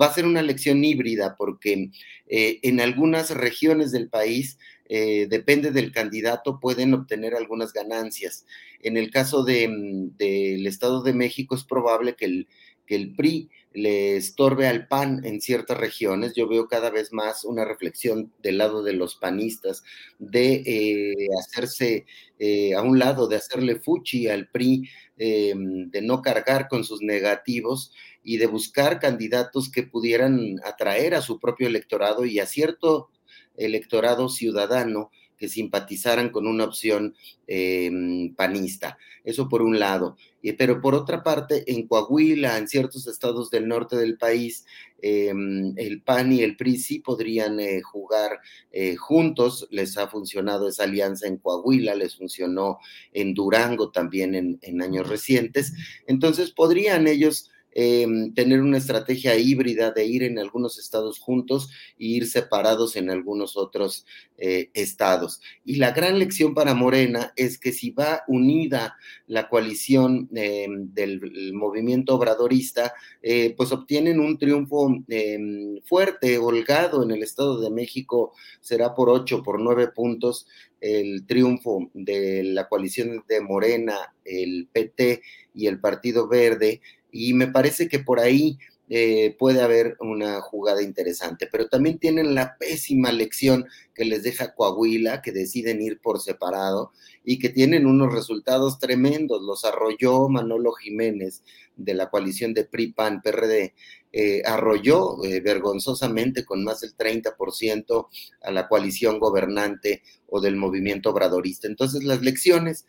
Va 0.00 0.06
a 0.06 0.14
ser 0.14 0.26
una 0.26 0.38
elección 0.38 0.84
híbrida 0.84 1.34
porque 1.36 1.90
eh, 2.28 2.60
en 2.62 2.80
algunas 2.80 3.30
regiones 3.30 3.90
del 3.90 4.08
país 4.08 4.58
eh, 4.86 5.26
depende 5.28 5.72
del 5.72 5.90
candidato, 5.90 6.60
pueden 6.60 6.94
obtener 6.94 7.34
algunas 7.34 7.72
ganancias. 7.72 8.46
En 8.80 8.96
el 8.96 9.10
caso 9.10 9.42
mm, 9.42 10.16
del 10.16 10.66
Estado 10.68 11.02
de 11.02 11.14
México 11.14 11.56
es 11.56 11.64
probable 11.64 12.14
que 12.14 12.26
el, 12.26 12.48
que 12.86 12.96
el 12.96 13.14
PRI 13.14 13.50
le 13.74 14.16
estorbe 14.16 14.68
al 14.68 14.86
PAN 14.86 15.24
en 15.24 15.40
ciertas 15.40 15.76
regiones. 15.76 16.34
Yo 16.34 16.48
veo 16.48 16.68
cada 16.68 16.90
vez 16.90 17.12
más 17.12 17.44
una 17.44 17.64
reflexión 17.64 18.32
del 18.40 18.58
lado 18.58 18.82
de 18.82 18.92
los 18.92 19.16
panistas 19.16 19.82
de 20.18 20.62
eh, 20.64 21.26
hacerse 21.40 22.06
eh, 22.38 22.74
a 22.74 22.82
un 22.82 22.98
lado, 22.98 23.26
de 23.26 23.36
hacerle 23.36 23.76
fuchi 23.76 24.28
al 24.28 24.48
PRI, 24.48 24.88
em, 25.18 25.90
de 25.90 26.02
no 26.02 26.22
cargar 26.22 26.68
con 26.68 26.84
sus 26.84 27.02
negativos 27.02 27.92
y 28.22 28.36
de 28.36 28.46
buscar 28.46 29.00
candidatos 29.00 29.70
que 29.70 29.82
pudieran 29.82 30.56
atraer 30.64 31.14
a 31.14 31.22
su 31.22 31.40
propio 31.40 31.66
electorado 31.66 32.24
y 32.24 32.38
a 32.38 32.46
cierto 32.46 33.10
electorado 33.56 34.28
ciudadano 34.28 35.10
que 35.36 35.48
simpatizaran 35.48 36.30
con 36.30 36.46
una 36.46 36.64
opción 36.64 37.14
em, 37.46 38.34
panista. 38.34 38.98
Eso 39.24 39.48
por 39.48 39.62
un 39.62 39.78
lado. 39.78 40.16
pero 40.58 40.80
por 40.82 40.94
otra 40.94 41.22
parte, 41.22 41.64
en 41.72 41.86
Coahuila, 41.86 42.58
en 42.58 42.68
ciertos 42.68 43.06
estados 43.06 43.50
del 43.50 43.66
norte 43.66 43.96
del 43.96 44.18
país, 44.18 44.66
em, 45.00 45.72
el 45.78 46.02
PAN 46.02 46.32
y 46.32 46.42
el 46.42 46.56
PRI 46.56 46.78
sí 46.78 46.98
podrían 46.98 47.58
eh, 47.60 47.80
jugar 47.82 48.40
eh, 48.70 48.96
juntos. 48.96 49.66
Les 49.70 49.96
ha 49.96 50.08
funcionado 50.08 50.68
esa 50.68 50.84
alianza 50.84 51.26
en 51.26 51.38
Coahuila, 51.38 51.94
les 51.94 52.16
funcionó 52.16 52.78
en 53.12 53.32
Durango 53.34 53.90
también 53.90 54.34
en, 54.34 54.58
en 54.62 54.82
años 54.82 55.08
recientes. 55.08 55.72
Entonces 56.06 56.50
podrían 56.50 57.06
ellos 57.08 57.50
Em, 57.76 58.32
tener 58.34 58.60
una 58.60 58.78
estrategia 58.78 59.36
híbrida 59.36 59.90
de 59.90 60.06
ir 60.06 60.22
en 60.22 60.38
algunos 60.38 60.78
estados 60.78 61.18
juntos 61.18 61.70
e 61.98 62.06
ir 62.06 62.28
separados 62.28 62.94
en 62.94 63.10
algunos 63.10 63.56
otros 63.56 64.06
eh, 64.38 64.70
estados. 64.74 65.40
Y 65.64 65.76
la 65.76 65.90
gran 65.90 66.20
lección 66.20 66.54
para 66.54 66.74
Morena 66.74 67.32
es 67.34 67.58
que 67.58 67.72
si 67.72 67.90
va 67.90 68.22
unida 68.28 68.96
la 69.26 69.48
coalición 69.48 70.28
em, 70.34 70.94
del 70.94 71.52
movimiento 71.52 72.14
obradorista, 72.14 72.94
eh, 73.22 73.54
pues 73.56 73.72
obtienen 73.72 74.20
un 74.20 74.38
triunfo 74.38 74.94
em, 75.08 75.80
fuerte, 75.82 76.38
holgado 76.38 77.02
en 77.02 77.10
el 77.10 77.24
Estado 77.24 77.60
de 77.60 77.70
México, 77.70 78.34
será 78.60 78.94
por 78.94 79.10
ocho, 79.10 79.42
por 79.42 79.60
nueve 79.60 79.88
puntos 79.88 80.46
el 80.80 81.24
triunfo 81.26 81.90
de 81.94 82.44
la 82.44 82.68
coalición 82.68 83.24
de 83.26 83.40
Morena, 83.40 84.14
el 84.22 84.68
PT 84.70 85.22
y 85.54 85.66
el 85.66 85.80
Partido 85.80 86.28
Verde, 86.28 86.82
y 87.14 87.32
me 87.32 87.46
parece 87.46 87.88
que 87.88 88.00
por 88.00 88.18
ahí 88.18 88.58
eh, 88.90 89.36
puede 89.38 89.62
haber 89.62 89.96
una 90.00 90.40
jugada 90.40 90.82
interesante, 90.82 91.48
pero 91.50 91.68
también 91.68 91.98
tienen 91.98 92.34
la 92.34 92.58
pésima 92.58 93.12
lección 93.12 93.66
que 93.94 94.04
les 94.04 94.24
deja 94.24 94.52
Coahuila, 94.52 95.22
que 95.22 95.30
deciden 95.30 95.80
ir 95.80 96.00
por 96.00 96.20
separado 96.20 96.90
y 97.24 97.38
que 97.38 97.50
tienen 97.50 97.86
unos 97.86 98.12
resultados 98.12 98.80
tremendos. 98.80 99.40
Los 99.42 99.64
arrolló 99.64 100.28
Manolo 100.28 100.72
Jiménez 100.72 101.44
de 101.76 101.94
la 101.94 102.10
coalición 102.10 102.52
de 102.52 102.64
PRI-PAN-PRD, 102.64 103.74
eh, 104.12 104.42
arrolló 104.44 105.24
eh, 105.24 105.40
vergonzosamente 105.40 106.44
con 106.44 106.64
más 106.64 106.80
del 106.80 106.96
30% 106.96 108.08
a 108.42 108.50
la 108.50 108.66
coalición 108.68 109.20
gobernante 109.20 110.02
o 110.28 110.40
del 110.40 110.56
movimiento 110.56 111.10
obradorista. 111.10 111.68
Entonces 111.68 112.02
las 112.02 112.22
lecciones 112.22 112.86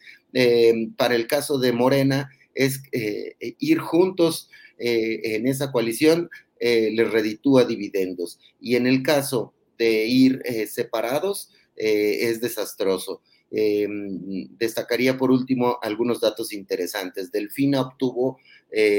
para 0.97 1.15
el 1.15 1.27
caso 1.27 1.57
de 1.59 1.71
Morena 1.71 2.29
es 2.55 2.81
eh, 2.91 3.35
eh, 3.39 3.55
ir 3.59 3.77
juntos 3.79 4.49
eh, 4.79 5.35
en 5.35 5.47
esa 5.47 5.71
coalición, 5.71 6.29
les 6.57 7.11
reditúa 7.11 7.65
dividendos. 7.65 8.39
Y 8.59 8.75
en 8.75 8.87
el 8.87 9.03
caso 9.03 9.53
de 9.77 10.05
ir 10.07 10.41
separados, 10.67 11.51
es 11.75 12.41
desastroso. 12.41 13.21
destacaría 13.51 15.15
por 15.15 15.29
último 15.29 15.77
algunos 15.83 16.21
datos 16.21 16.53
interesantes. 16.53 17.31
Delfina 17.31 17.81
obtuvo 17.81 18.39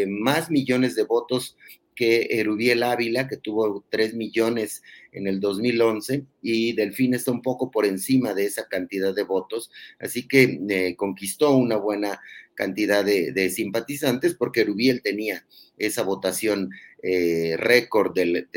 más 0.06 0.48
millones 0.48 0.94
de 0.94 1.04
votos 1.04 1.56
que 1.96 2.28
Erubiel 2.30 2.84
Ávila, 2.84 3.26
que 3.26 3.38
tuvo 3.38 3.84
3 3.88 4.14
millones 4.14 4.82
en 5.10 5.26
el 5.26 5.40
2011, 5.40 6.24
y 6.42 6.74
Delfín 6.74 7.14
está 7.14 7.32
un 7.32 7.42
poco 7.42 7.70
por 7.70 7.86
encima 7.86 8.34
de 8.34 8.44
esa 8.44 8.68
cantidad 8.68 9.14
de 9.14 9.24
votos, 9.24 9.70
así 9.98 10.28
que 10.28 10.60
eh, 10.68 10.94
conquistó 10.94 11.56
una 11.56 11.76
buena 11.76 12.20
cantidad 12.56 13.04
de, 13.04 13.50
simpatizantes, 13.50 14.34
porque 14.34 14.64
Rubiel 14.64 15.02
tenía 15.02 15.46
esa 15.78 16.02
votación 16.02 16.70
eh, 17.02 17.54
récord 17.56 18.12
de 18.12 18.48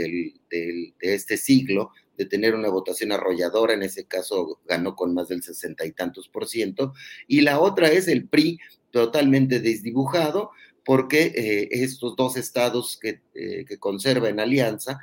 este 1.00 1.38
siglo, 1.38 1.92
de 2.18 2.26
tener 2.26 2.56
una 2.56 2.70
votación 2.70 3.12
arrolladora, 3.12 3.74
en 3.74 3.84
ese 3.84 4.06
caso 4.06 4.60
ganó 4.66 4.96
con 4.96 5.14
más 5.14 5.28
del 5.28 5.44
sesenta 5.44 5.86
y 5.86 5.92
tantos 5.92 6.28
por 6.28 6.48
ciento, 6.48 6.94
y 7.28 7.42
la 7.42 7.60
otra 7.60 7.90
es 7.90 8.08
el 8.08 8.28
PRI 8.28 8.60
totalmente 8.92 9.60
desdibujado, 9.60 10.50
porque 10.84 11.34
eh, 11.36 11.68
estos 11.72 12.16
dos 12.16 12.36
estados 12.36 12.98
que, 13.00 13.22
eh, 13.36 13.66
que 13.68 13.78
conserva 13.78 14.30
en 14.30 14.40
alianza, 14.40 15.00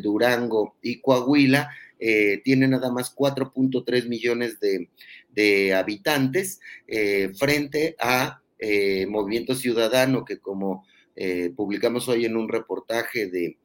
Durango 0.00 0.76
y 0.82 1.00
Coahuila, 1.00 1.68
tienen 2.44 2.70
nada 2.70 2.92
más 2.92 3.14
4.3 3.14 4.08
millones 4.08 4.60
de, 4.60 4.90
de 5.30 5.74
habitantes 5.74 6.60
frente 7.38 7.96
a 7.98 8.42
Movimiento 9.08 9.54
Ciudadano, 9.54 10.24
que 10.24 10.38
como 10.38 10.84
publicamos 11.56 12.08
hoy 12.08 12.24
en 12.24 12.36
un 12.36 12.48
reportaje 12.48 13.28
de 13.28 13.56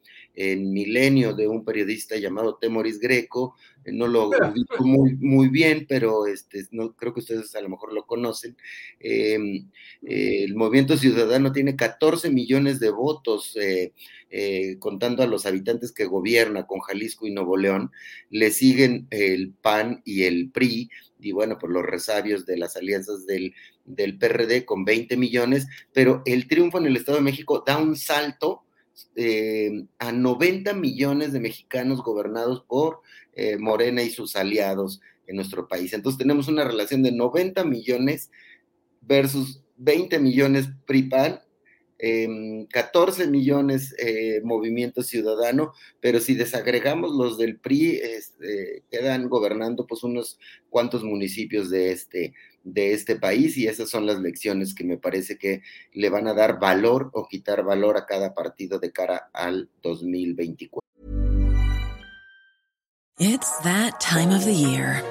en 0.42 0.72
Milenio 0.72 1.34
de 1.34 1.46
un 1.46 1.66
periodista 1.66 2.16
llamado 2.16 2.56
Temoris 2.56 2.98
Greco, 2.98 3.56
eh, 3.84 3.92
no 3.92 4.06
lo 4.06 4.28
ubico 4.28 4.82
muy, 4.82 5.14
muy 5.16 5.48
bien, 5.48 5.84
pero 5.86 6.26
este, 6.26 6.66
no, 6.70 6.94
creo 6.94 7.12
que 7.12 7.20
ustedes 7.20 7.54
a 7.56 7.60
lo 7.60 7.68
mejor 7.68 7.92
lo 7.92 8.06
conocen. 8.06 8.56
Em, 9.00 9.68
eh, 10.02 10.44
el 10.44 10.56
Movimiento 10.56 10.96
Ciudadano 10.96 11.52
tiene 11.52 11.76
14 11.76 12.30
millones 12.30 12.80
de 12.80 12.88
votos, 12.88 13.54
eh, 13.60 13.92
contando 14.78 15.22
a 15.22 15.26
los 15.26 15.44
habitantes 15.44 15.92
que 15.92 16.06
gobierna 16.06 16.66
con 16.66 16.80
Jalisco 16.80 17.26
y 17.26 17.32
Nuevo 17.32 17.58
León. 17.58 17.90
Le 18.30 18.50
siguen 18.50 19.08
el 19.10 19.52
PAN 19.52 20.00
y 20.06 20.22
el 20.22 20.50
PRI, 20.52 20.88
y 21.20 21.32
bueno, 21.32 21.58
por 21.58 21.70
los 21.70 21.84
resabios 21.84 22.46
de 22.46 22.56
las 22.56 22.76
alianzas 22.76 23.26
del, 23.26 23.52
del 23.84 24.16
PRD 24.16 24.64
con 24.64 24.86
20 24.86 25.18
millones, 25.18 25.66
pero 25.92 26.22
el 26.24 26.48
triunfo 26.48 26.78
en 26.78 26.86
el 26.86 26.96
Estado 26.96 27.18
de 27.18 27.24
México 27.24 27.62
da 27.66 27.76
un 27.76 27.94
salto 27.94 28.62
eh, 29.16 29.86
a 29.98 30.12
90 30.12 30.74
millones 30.74 31.32
de 31.32 31.40
mexicanos 31.40 32.02
gobernados 32.02 32.62
por 32.62 33.00
eh, 33.34 33.56
Morena 33.56 34.02
y 34.02 34.10
sus 34.10 34.36
aliados 34.36 35.00
en 35.26 35.36
nuestro 35.36 35.68
país. 35.68 35.92
Entonces 35.92 36.18
tenemos 36.18 36.48
una 36.48 36.64
relación 36.64 37.02
de 37.02 37.12
90 37.12 37.64
millones 37.64 38.30
versus 39.00 39.62
20 39.76 40.18
millones 40.18 40.68
PRIPAN, 40.86 41.40
14 42.70 43.22
em, 43.22 43.30
millones 43.30 43.94
eh, 43.98 44.40
Movimiento 44.42 45.02
Ciudadano, 45.02 45.72
pero 46.00 46.20
si 46.20 46.34
desagregamos 46.34 47.12
los 47.12 47.38
del 47.38 47.58
PRI, 47.58 48.00
este, 48.02 48.84
quedan 48.90 49.28
gobernando 49.28 49.86
pues 49.86 50.02
unos 50.02 50.38
cuantos 50.68 51.04
municipios 51.04 51.70
de 51.70 51.92
este, 51.92 52.34
de 52.64 52.92
este 52.92 53.16
país 53.16 53.56
y 53.56 53.66
esas 53.66 53.90
son 53.90 54.06
las 54.06 54.20
lecciones 54.20 54.74
que 54.74 54.84
me 54.84 54.98
parece 54.98 55.38
que 55.38 55.62
le 55.92 56.08
van 56.10 56.26
a 56.26 56.34
dar 56.34 56.58
valor 56.58 57.10
o 57.12 57.26
quitar 57.28 57.64
valor 57.64 57.96
a 57.96 58.06
cada 58.06 58.34
partido 58.34 58.78
de 58.78 58.92
cara 58.92 59.30
al 59.32 59.68
2024. 59.82 60.80
It's 63.18 63.58
that 63.64 64.00
time 64.00 64.34
of 64.34 64.46
the 64.46 64.54
year. 64.54 65.02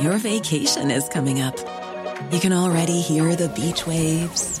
Your 0.00 0.18
vacation 0.18 0.90
is 0.90 1.08
coming 1.08 1.42
up. 1.42 1.56
You 2.30 2.38
can 2.38 2.52
already 2.52 3.00
hear 3.00 3.34
the 3.34 3.48
beach 3.48 3.86
waves, 3.86 4.60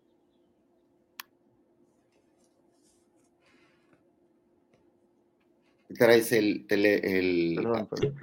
Traes 5.97 6.31
el, 6.31 6.65
tele, 6.67 7.19
el... 7.19 7.55
Perdón, 7.55 7.87
perdón. 7.87 8.15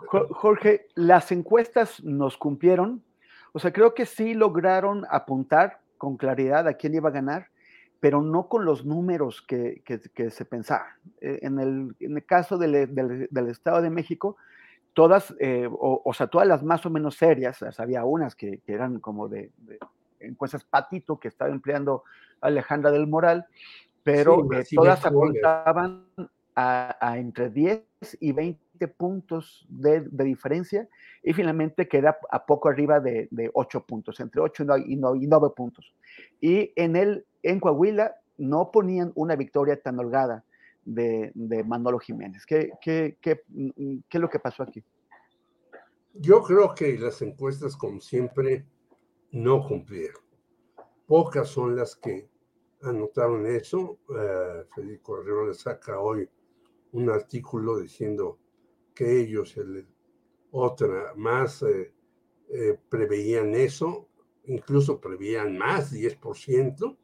Jorge, 0.30 0.88
las 0.94 1.30
encuestas 1.32 2.02
nos 2.02 2.36
cumplieron 2.36 3.02
O 3.52 3.58
sea, 3.58 3.72
creo 3.72 3.94
que 3.94 4.06
sí 4.06 4.34
lograron 4.34 5.04
apuntar 5.10 5.80
con 5.98 6.16
claridad 6.16 6.66
a 6.66 6.74
quién 6.74 6.94
iba 6.94 7.10
a 7.10 7.12
ganar, 7.12 7.48
pero 8.00 8.22
no 8.22 8.48
con 8.48 8.64
los 8.64 8.86
números 8.86 9.42
que, 9.42 9.82
se 10.30 10.44
pensaba. 10.46 10.96
Eh, 11.20 11.40
en, 11.42 11.58
el, 11.58 12.24
caso 12.24 12.56
del, 12.56 12.74
Estado 13.48 13.82
de 13.82 13.90
México, 13.90 14.38
todas, 14.94 15.34
eh, 15.38 15.68
o, 15.70 16.12
sea, 16.14 16.28
todas 16.28 16.48
las 16.48 16.62
más 16.62 16.86
o 16.86 16.90
menos 16.90 17.16
serias, 17.16 17.62
había 17.78 18.04
unas 18.04 18.34
que, 18.34 18.60
eran 18.66 18.98
como 19.00 19.28
de, 19.28 19.50
encuestas 20.20 20.64
patito 20.64 21.20
que 21.20 21.28
estaba 21.28 21.50
empleando 21.50 22.04
Alejandra 22.40 22.90
del 22.90 23.06
Moral, 23.06 23.46
pero 24.02 24.50
eh, 24.54 24.64
todas 24.74 25.04
apuntaban 25.04 26.06
a, 26.60 27.18
entre 27.18 27.50
10 27.50 27.82
y 28.20 28.32
20 28.32 28.88
puntos 28.88 29.66
de, 29.68 30.02
diferencia 30.24 30.88
y 31.22 31.32
finalmente 31.32 31.88
queda 31.88 32.18
a 32.30 32.44
poco 32.44 32.68
arriba 32.68 33.00
de, 33.00 33.28
8 33.54 33.86
puntos, 33.86 34.20
entre 34.20 34.40
8 34.40 34.64
y 34.86 34.96
9, 34.96 35.50
puntos. 35.56 35.94
Y 36.40 36.72
en, 36.76 36.96
el, 36.96 37.24
en 37.42 37.60
Coahuila 37.60 38.16
no 38.38 38.70
ponían 38.70 39.12
una 39.14 39.36
victoria 39.36 39.80
tan 39.80 39.98
holgada 39.98 40.44
de, 40.84 41.32
Manolo 41.66 41.98
Jiménez. 41.98 42.44
¿Qué, 42.46 42.70
qué, 42.80 43.16
qué, 43.20 43.42
qué 44.08 44.18
es 44.18 44.20
lo 44.20 44.28
que 44.28 44.38
pasó 44.38 44.62
aquí? 44.62 44.82
Yo 46.14 46.42
creo 46.42 46.74
que 46.74 46.98
las 46.98 47.22
encuestas, 47.22 47.76
como 47.76 48.00
siempre, 48.00 48.66
no 49.30 49.66
cumplieron. 49.66 50.22
Pocas 51.06 51.48
son 51.48 51.76
las 51.76 51.94
que 51.96 52.28
anotaron 52.82 53.46
eso. 53.46 53.98
Uh, 54.08 54.64
Federico 54.74 55.20
Herrero 55.20 55.46
le 55.46 55.54
saca 55.54 56.00
hoy 56.00 56.28
un 56.92 57.10
artículo 57.10 57.78
diciendo 57.78 58.38
que 58.94 59.20
ellos, 59.20 59.56
el, 59.56 59.86
otra 60.50 61.14
más, 61.16 61.62
eh, 61.62 61.92
eh, 62.48 62.78
preveían 62.88 63.54
eso, 63.54 64.08
incluso 64.46 65.00
preveían 65.00 65.56
más, 65.56 65.92
10%. 65.92 66.96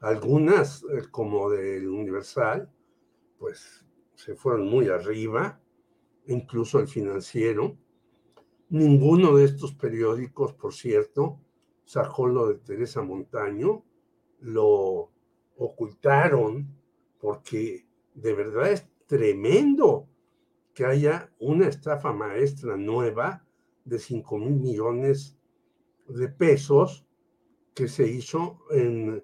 Algunas, 0.00 0.82
eh, 0.84 1.02
como 1.10 1.50
del 1.50 1.88
Universal, 1.88 2.70
pues 3.38 3.86
se 4.14 4.34
fueron 4.34 4.68
muy 4.68 4.88
arriba, 4.88 5.60
incluso 6.26 6.80
el 6.80 6.88
financiero. 6.88 7.76
Ninguno 8.70 9.36
de 9.36 9.44
estos 9.44 9.74
periódicos, 9.74 10.54
por 10.54 10.74
cierto, 10.74 11.38
sacó 11.84 12.26
lo 12.26 12.48
de 12.48 12.54
Teresa 12.56 13.02
Montaño, 13.02 13.84
lo 14.40 15.10
ocultaron 15.56 16.66
porque 17.20 17.86
de 18.14 18.34
verdad 18.34 18.72
tremendo 19.12 20.08
que 20.72 20.86
haya 20.86 21.30
una 21.38 21.68
estafa 21.68 22.14
maestra 22.14 22.78
nueva 22.78 23.46
de 23.84 23.98
5 23.98 24.38
mil 24.38 24.54
millones 24.54 25.36
de 26.08 26.28
pesos 26.28 27.06
que 27.74 27.88
se 27.88 28.08
hizo 28.08 28.60
en 28.70 29.22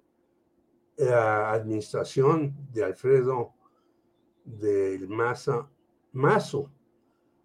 la 0.98 1.52
administración 1.52 2.54
de 2.70 2.84
Alfredo 2.84 3.54
del 4.44 5.08
Maza, 5.08 5.70
Mazo. 6.12 6.70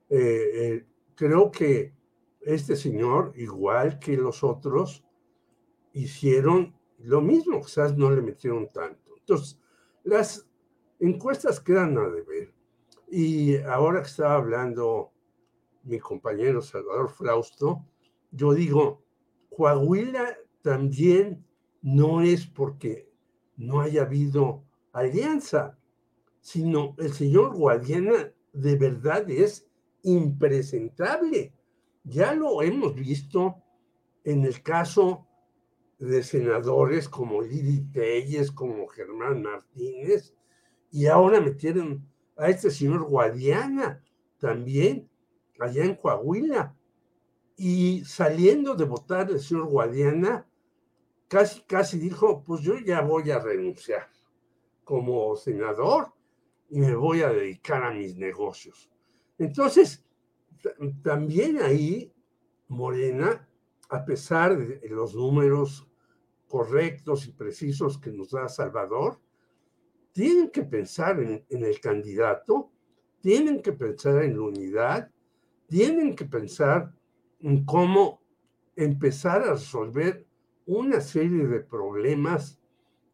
Eh, 0.10 0.49
eh, 0.53 0.86
creo 1.15 1.49
que 1.49 1.93
este 2.41 2.75
señor, 2.75 3.32
igual 3.38 3.99
que 3.99 4.17
los 4.17 4.43
otros, 4.43 5.06
hicieron 5.93 6.77
lo 6.97 7.21
mismo, 7.21 7.62
quizás 7.62 7.95
no 7.95 8.12
le 8.12 8.21
metieron 8.21 8.67
tanto. 8.67 9.15
Entonces, 9.17 9.62
las 10.03 10.45
encuestas 11.05 11.59
quedan 11.59 11.97
a 11.97 12.09
deber. 12.09 12.53
Y 13.09 13.57
ahora 13.57 14.01
que 14.01 14.07
estaba 14.07 14.35
hablando 14.35 15.11
mi 15.83 15.99
compañero 15.99 16.61
Salvador 16.61 17.09
Frausto, 17.09 17.85
yo 18.31 18.53
digo, 18.53 19.03
Coahuila 19.49 20.37
también 20.61 21.45
no 21.81 22.21
es 22.21 22.47
porque 22.47 23.09
no 23.57 23.81
haya 23.81 24.03
habido 24.03 24.63
alianza. 24.93 25.77
sino 26.39 26.93
el 26.97 27.13
señor 27.13 27.55
Guadiana 27.55 28.33
de 28.51 28.75
verdad 28.75 29.29
es 29.31 29.65
impresentable. 30.01 31.53
Ya 32.03 32.33
lo 32.33 32.61
hemos 32.61 32.93
visto 32.95 33.63
en 34.25 34.43
el 34.43 34.61
caso 34.61 35.25
de 35.99 36.21
senadores 36.21 37.07
como 37.07 37.41
Lili 37.41 37.79
Telles, 37.93 38.51
como 38.51 38.87
Germán 38.87 39.41
Martínez, 39.41 40.35
y 40.93 41.08
ahora 41.08 41.41
metieron 41.41 42.08
a 42.38 42.49
este 42.49 42.69
señor 42.69 43.06
Guadiana 43.06 44.06
también, 44.38 45.10
allá 45.60 45.86
en 45.86 45.95
Coahuila. 45.95 46.77
Y 47.58 48.06
saliendo 48.06 48.75
de 48.75 48.86
votar 48.86 49.32
el 49.32 49.39
señor 49.39 49.65
Guadiana, 49.65 50.47
casi, 51.27 51.63
casi 51.63 51.97
dijo, 51.97 52.43
pues 52.43 52.62
yo 52.62 52.77
ya 52.77 53.01
voy 53.01 53.32
a 53.32 53.39
renunciar 53.39 54.08
como 54.84 55.36
senador 55.36 56.13
y 56.69 56.79
me 56.79 56.93
voy 56.93 57.23
a 57.23 57.29
dedicar 57.29 57.84
a 57.84 57.91
mis 57.91 58.15
negocios. 58.15 58.91
Entonces, 59.39 60.06
también 61.01 61.60
ahí 61.60 62.13
Morena, 62.67 63.49
a 63.89 64.06
pesar 64.06 64.56
de 64.56 64.88
los 64.89 65.15
números 65.15 65.89
correctos 66.47 67.25
y 67.25 67.32
precisos 67.32 67.97
que 67.97 68.12
nos 68.12 68.29
da 68.29 68.47
Salvador, 68.47 69.22
tienen 70.13 70.49
que 70.52 70.63
pensar 70.63 71.19
en, 71.19 71.43
el 71.49 71.80
candidato, 71.82 72.71
tienen 73.19 73.62
que 73.62 73.73
pensar 73.73 74.23
en 74.23 74.38
la 74.38 74.43
unidad, 74.43 75.12
tienen 75.67 76.15
que 76.15 76.26
pensar 76.26 76.93
en 77.39 77.65
cómo 77.65 78.21
empezar 78.76 79.41
a 79.41 79.54
resolver 79.54 80.26
una 80.65 81.02
serie 81.02 81.47
de 81.47 81.60
problemas 81.60 82.60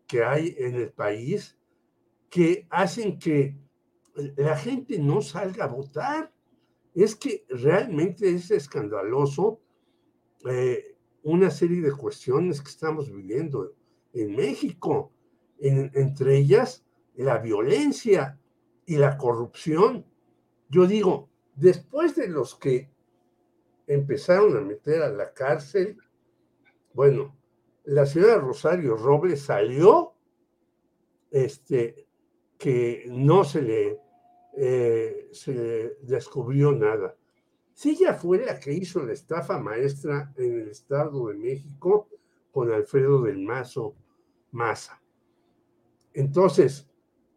que 0.08 0.24
hay 0.24 0.56
en 0.58 0.76
el 0.76 0.92
país 0.92 1.58
que 2.30 2.68
hacen 2.70 3.18
que 3.18 3.56
la 4.36 4.58
gente 4.58 5.00
no 5.00 5.22
salga 5.22 5.66
a 5.66 5.70
votar. 5.70 6.34
Es 6.94 7.16
que 7.16 7.46
realmente 7.50 8.30
es 8.30 8.52
escandaloso 8.52 9.62
eh, 10.50 10.98
una 11.24 11.50
serie 11.50 11.82
de 11.82 11.94
cuestiones 11.94 12.62
que 12.62 12.70
estamos 12.70 13.12
viviendo 13.12 13.74
en 14.14 14.36
México, 14.36 15.14
entre 15.60 16.38
ellas 16.38 16.86
la 17.24 17.38
violencia 17.38 18.40
y 18.86 18.96
la 18.96 19.18
corrupción. 19.18 20.06
Yo 20.70 20.88
digo, 20.88 21.30
después 21.56 22.16
de 22.16 22.30
los 22.30 22.56
que 22.56 22.90
empezaron 23.88 24.56
a 24.56 24.62
meter 24.62 25.02
a 25.02 25.10
la 25.10 25.34
cárcel, 25.34 25.98
bueno, 26.94 27.36
la 27.84 28.06
señora 28.06 28.38
Rosario 28.38 28.96
Robles 28.96 29.42
salió 29.42 30.14
este, 31.30 32.08
que 32.58 33.04
no 33.08 33.44
se 33.44 33.62
le, 33.64 34.00
eh, 34.56 35.30
se 35.34 35.98
descubrió 36.02 36.72
nada. 36.72 37.18
Si 37.74 37.92
ella 37.92 38.14
fue 38.14 38.46
la 38.46 38.60
que 38.60 38.74
hizo 38.74 39.04
la 39.04 39.14
estafa 39.14 39.60
maestra 39.60 40.34
en 40.38 40.62
el 40.62 40.70
Estado 40.70 41.28
de 41.28 41.36
México 41.36 42.08
con 42.52 42.72
Alfredo 42.72 43.24
del 43.24 43.40
Mazo 43.40 43.96
Maza. 44.52 45.02
Entonces, 46.14 46.89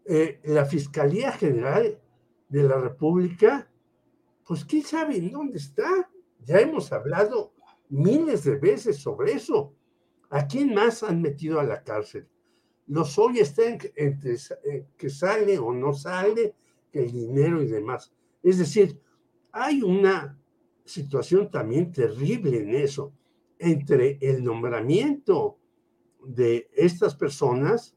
eh, 0.05 0.41
la 0.45 0.65
Fiscalía 0.65 1.33
General 1.33 1.99
de 2.49 2.63
la 2.63 2.79
República, 2.79 3.71
pues 4.47 4.65
quién 4.65 4.83
sabe 4.83 5.17
en 5.17 5.31
dónde 5.31 5.59
está. 5.59 6.11
Ya 6.45 6.61
hemos 6.61 6.93
hablado 6.93 7.55
miles 7.89 8.45
de 8.45 8.57
veces 8.57 8.97
sobre 8.97 9.33
eso. 9.33 9.75
¿A 10.31 10.47
quién 10.47 10.75
más 10.75 11.03
han 11.03 11.21
metido 11.23 11.61
a 11.61 11.65
la 11.65 11.83
cárcel? 11.83 12.29
los 12.93 13.19
hoy 13.19 13.39
están 13.39 13.79
entre 13.97 14.35
eh, 14.65 14.87
que 14.97 15.09
sale 15.09 15.59
o 15.59 15.73
no 15.73 15.93
sale, 15.93 16.55
el 16.93 17.11
dinero 17.11 17.63
y 17.63 17.67
demás. 17.67 18.13
Es 18.43 18.59
decir, 18.59 19.01
hay 19.51 19.83
una 19.83 20.39
situación 20.85 21.51
también 21.51 21.91
terrible 21.91 22.59
en 22.59 22.75
eso, 22.75 23.13
entre 23.59 24.19
el 24.21 24.45
nombramiento 24.45 25.59
de 26.25 26.69
estas 26.75 27.15
personas 27.15 27.97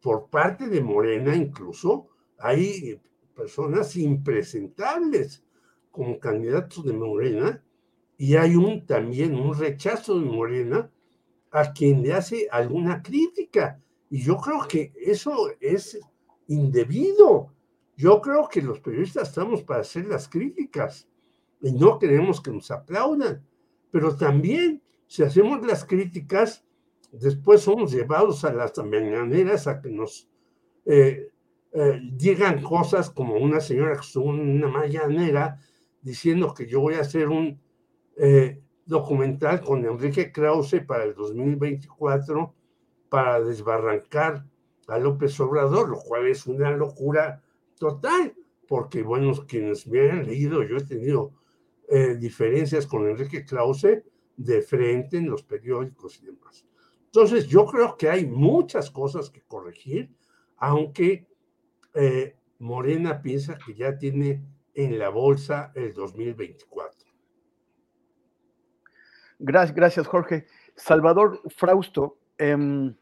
por 0.00 0.28
parte 0.28 0.68
de 0.68 0.80
Morena 0.80 1.34
incluso, 1.36 2.08
hay 2.38 3.00
personas 3.34 3.96
impresentables 3.96 5.44
como 5.90 6.18
candidatos 6.18 6.84
de 6.84 6.92
Morena 6.92 7.62
y 8.16 8.36
hay 8.36 8.56
un 8.56 8.86
también 8.86 9.34
un 9.34 9.56
rechazo 9.56 10.18
de 10.18 10.26
Morena 10.26 10.90
a 11.50 11.72
quien 11.72 12.02
le 12.02 12.12
hace 12.12 12.48
alguna 12.50 13.02
crítica 13.02 13.80
y 14.08 14.22
yo 14.22 14.36
creo 14.38 14.66
que 14.68 14.92
eso 14.96 15.50
es 15.60 15.98
indebido. 16.48 17.52
Yo 17.96 18.20
creo 18.20 18.48
que 18.48 18.60
los 18.60 18.80
periodistas 18.80 19.28
estamos 19.28 19.62
para 19.62 19.82
hacer 19.82 20.06
las 20.06 20.28
críticas 20.28 21.08
y 21.60 21.72
no 21.72 21.98
queremos 21.98 22.40
que 22.40 22.50
nos 22.50 22.70
aplaudan. 22.70 23.46
Pero 23.90 24.16
también, 24.16 24.82
si 25.06 25.22
hacemos 25.22 25.64
las 25.64 25.84
críticas, 25.84 26.64
después 27.12 27.62
somos 27.62 27.92
llevados 27.92 28.44
a 28.44 28.52
las 28.52 28.76
mañaneras 28.78 29.66
a 29.66 29.80
que 29.80 29.90
nos 29.90 30.28
eh, 30.84 31.30
eh, 31.72 32.00
digan 32.12 32.62
cosas 32.62 33.10
como 33.10 33.36
una 33.36 33.60
señora 33.60 33.94
que 33.94 34.00
estuvo 34.00 34.34
en 34.34 34.56
una 34.56 34.68
mañanera 34.68 35.60
diciendo 36.02 36.52
que 36.54 36.66
yo 36.66 36.80
voy 36.80 36.94
a 36.94 37.00
hacer 37.00 37.28
un 37.28 37.60
eh, 38.16 38.60
documental 38.86 39.60
con 39.60 39.84
Enrique 39.84 40.32
Krause 40.32 40.80
para 40.86 41.04
el 41.04 41.14
2024 41.14 42.54
para 43.08 43.40
desbarrancar 43.40 44.44
a 44.88 44.98
López 44.98 45.38
Obrador, 45.40 45.88
lo 45.88 45.98
cual 45.98 46.26
es 46.26 46.46
una 46.46 46.70
locura 46.72 47.42
total, 47.78 48.34
porque, 48.66 49.02
bueno, 49.02 49.32
quienes 49.46 49.86
me 49.86 50.10
han 50.10 50.26
leído, 50.26 50.62
yo 50.64 50.76
he 50.76 50.84
tenido 50.84 51.32
eh, 51.88 52.16
diferencias 52.16 52.86
con 52.86 53.08
Enrique 53.08 53.44
Krause 53.44 54.02
de 54.36 54.62
frente 54.62 55.18
en 55.18 55.28
los 55.30 55.42
periódicos 55.42 56.20
y 56.22 56.26
demás. 56.26 56.66
Entonces, 57.12 57.48
yo 57.48 57.66
creo 57.66 57.96
que 57.96 58.08
hay 58.08 58.24
muchas 58.24 58.90
cosas 58.90 59.30
que 59.30 59.42
corregir, 59.42 60.14
aunque 60.56 61.26
eh, 61.94 62.36
Morena 62.60 63.20
piensa 63.20 63.58
que 63.58 63.74
ya 63.74 63.98
tiene 63.98 64.42
en 64.74 64.98
la 64.98 65.08
bolsa 65.08 65.72
el 65.74 65.92
2024. 65.92 67.10
Gracias, 69.40 69.74
gracias 69.74 70.06
Jorge. 70.06 70.46
Salvador 70.76 71.40
Frausto, 71.56 72.18
em, 72.38 72.94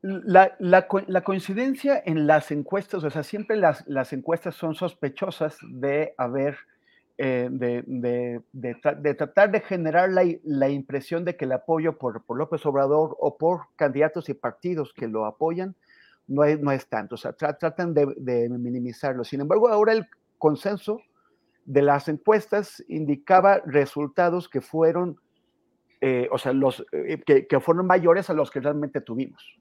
la, 0.00 0.86
coincidencia 1.24 2.02
en 2.06 2.26
las 2.26 2.50
encuestas, 2.50 3.04
o 3.04 3.10
sea, 3.10 3.24
siempre 3.24 3.56
las 3.56 4.12
encuestas 4.12 4.54
son 4.54 4.74
sospechosas 4.74 5.58
de 5.68 6.14
haber, 6.16 6.56
eh, 7.20 7.48
de, 7.50 7.82
de, 7.84 8.40
de, 8.52 9.14
tratar 9.14 9.50
de 9.50 9.60
generar 9.60 10.08
la, 10.08 10.24
la, 10.44 10.68
impresión 10.68 11.24
de 11.24 11.36
que 11.36 11.46
el 11.46 11.52
apoyo 11.52 11.98
por, 11.98 12.22
por, 12.22 12.38
López 12.38 12.64
Obrador 12.64 13.16
o 13.18 13.36
por 13.36 13.62
candidatos 13.74 14.28
y 14.28 14.34
partidos 14.34 14.94
que 14.94 15.08
lo 15.08 15.26
apoyan 15.26 15.74
no 16.28 16.44
es, 16.44 16.60
no 16.60 16.70
es 16.70 16.86
tanto, 16.86 17.16
o 17.16 17.18
sea, 17.18 17.32
tratan 17.32 17.92
de, 17.92 18.48
minimizarlo. 18.50 19.24
Sin 19.24 19.40
embargo, 19.40 19.68
ahora 19.68 19.94
el 19.94 20.06
consenso 20.38 21.00
de 21.64 21.82
las 21.82 22.08
encuestas 22.08 22.84
indicaba 22.86 23.62
resultados 23.66 24.48
que 24.48 24.60
fueron, 24.60 25.18
eh, 26.00 26.28
o 26.30 26.38
sea, 26.38 26.52
los, 26.52 26.86
eh, 26.92 27.20
que, 27.26 27.48
que 27.48 27.58
fueron 27.58 27.86
mayores 27.86 28.30
a 28.30 28.34
los 28.34 28.48
que 28.50 28.60
realmente 28.60 29.00
tuvimos. 29.00 29.58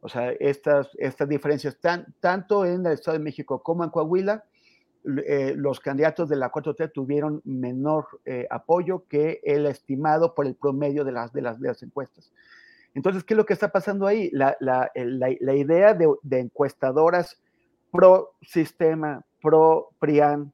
O 0.00 0.10
sea, 0.10 0.32
estas, 0.32 0.90
estas 0.98 1.26
diferencias, 1.26 1.78
tanto 2.20 2.66
en 2.66 2.84
el 2.84 2.92
Estado 2.92 3.16
de 3.16 3.24
México 3.24 3.62
como 3.62 3.82
en 3.82 3.90
Coahuila, 3.90 4.44
eh, 5.04 5.54
los 5.56 5.80
candidatos 5.80 6.28
de 6.28 6.36
la 6.36 6.50
4T 6.50 6.92
tuvieron 6.92 7.40
menor 7.44 8.06
eh, 8.24 8.46
apoyo 8.50 9.04
que 9.08 9.40
el 9.42 9.66
estimado 9.66 10.34
por 10.34 10.46
el 10.46 10.54
promedio 10.54 11.04
de 11.04 11.12
las, 11.12 11.32
de 11.32 11.42
las, 11.42 11.82
encuestas. 11.82 12.32
Entonces, 12.94 13.24
¿qué 13.24 13.34
es 13.34 13.38
lo 13.38 13.46
que 13.46 13.52
está 13.54 13.70
pasando 13.70 14.06
ahí? 14.06 14.30
La, 14.32 14.56
la, 14.60 14.90
la, 14.94 15.54
idea 15.54 15.94
de, 15.94 16.12
de, 16.22 16.40
encuestadoras 16.40 17.40
pro 17.90 18.34
sistema, 18.42 19.24
pro 19.40 19.90
PRIAN, 19.98 20.52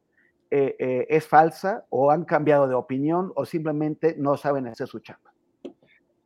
eh, 0.50 1.06
es 1.08 1.26
falsa 1.26 1.84
o 1.90 2.12
han 2.12 2.24
cambiado 2.24 2.68
de 2.68 2.74
opinión 2.74 3.32
o 3.34 3.44
simplemente 3.44 4.14
no 4.16 4.36
saben 4.36 4.68
hacer 4.68 4.86
su 4.86 5.00
chamba. 5.00 5.33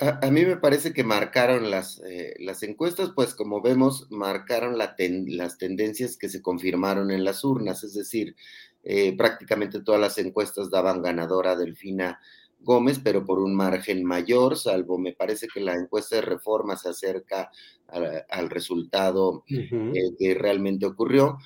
A, 0.01 0.31
mí 0.31 0.45
me 0.45 0.57
parece 0.57 0.93
que 0.93 1.03
marcaron 1.03 1.73
las, 1.73 2.01
eh, 2.07 2.37
las 2.39 2.63
encuestas, 2.63 3.11
pues 3.17 3.35
como 3.35 3.61
vemos, 3.61 4.07
marcaron 4.11 4.79
las 4.79 5.59
tendencias 5.59 6.17
que 6.17 6.29
se 6.29 6.41
confirmaron 6.41 7.11
en 7.11 7.25
las 7.25 7.43
urnas, 7.43 7.83
es 7.83 7.95
decir, 7.95 8.37
eh, 8.85 9.17
prácticamente 9.17 9.81
todas 9.81 10.01
las 10.01 10.17
encuestas 10.19 10.71
daban 10.71 11.03
ganadora 11.03 11.53
a 11.53 11.57
Delfina 11.57 12.21
Gómez, 12.61 13.01
pero 13.03 13.27
por 13.27 13.41
un 13.41 13.57
margen 13.57 14.05
mayor, 14.05 14.57
salvo 14.57 14.99
me 14.99 15.15
parece 15.15 15.49
que 15.53 15.61
la 15.61 15.75
encuesta 15.75 16.15
de 16.15 16.23
reforma 16.23 16.77
se 16.77 16.91
acerca 16.91 17.51
al 17.89 18.51
resultado 18.51 19.45
eh, 19.49 19.93
que 20.17 20.35
realmente 20.35 20.87
ocurrió. 20.87 21.39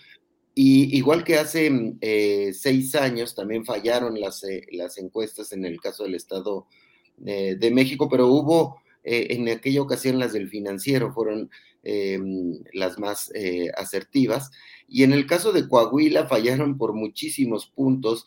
Y 0.54 0.94
igual 0.98 1.24
que 1.24 1.38
hace 1.38 1.70
seis 2.52 2.94
años, 2.96 3.34
también 3.34 3.64
fallaron 3.64 4.20
las, 4.20 4.42
las 4.72 4.98
encuestas 4.98 5.52
en 5.52 5.64
el 5.64 5.80
caso 5.80 6.02
del 6.02 6.16
Estado 6.16 6.66
de 7.16 7.70
México, 7.70 8.09
pero 8.09 8.27
hubo 8.27 8.83
eh, 9.05 9.29
en 9.31 9.48
aquella 9.48 9.83
ocasión 9.83 10.18
las 10.18 10.33
del 10.33 10.48
financiero, 10.48 11.12
fueron 11.12 11.51
em, 11.83 12.62
las 12.72 12.98
más 12.98 13.31
eh, 13.35 13.70
asertivas. 13.77 14.51
Y 14.88 15.03
en 15.03 15.12
el 15.12 15.27
caso 15.27 15.53
de 15.53 15.68
Coahuila 15.68 16.27
fallaron 16.27 16.79
por 16.79 16.92
muchísimos 16.92 17.66
puntos, 17.66 18.27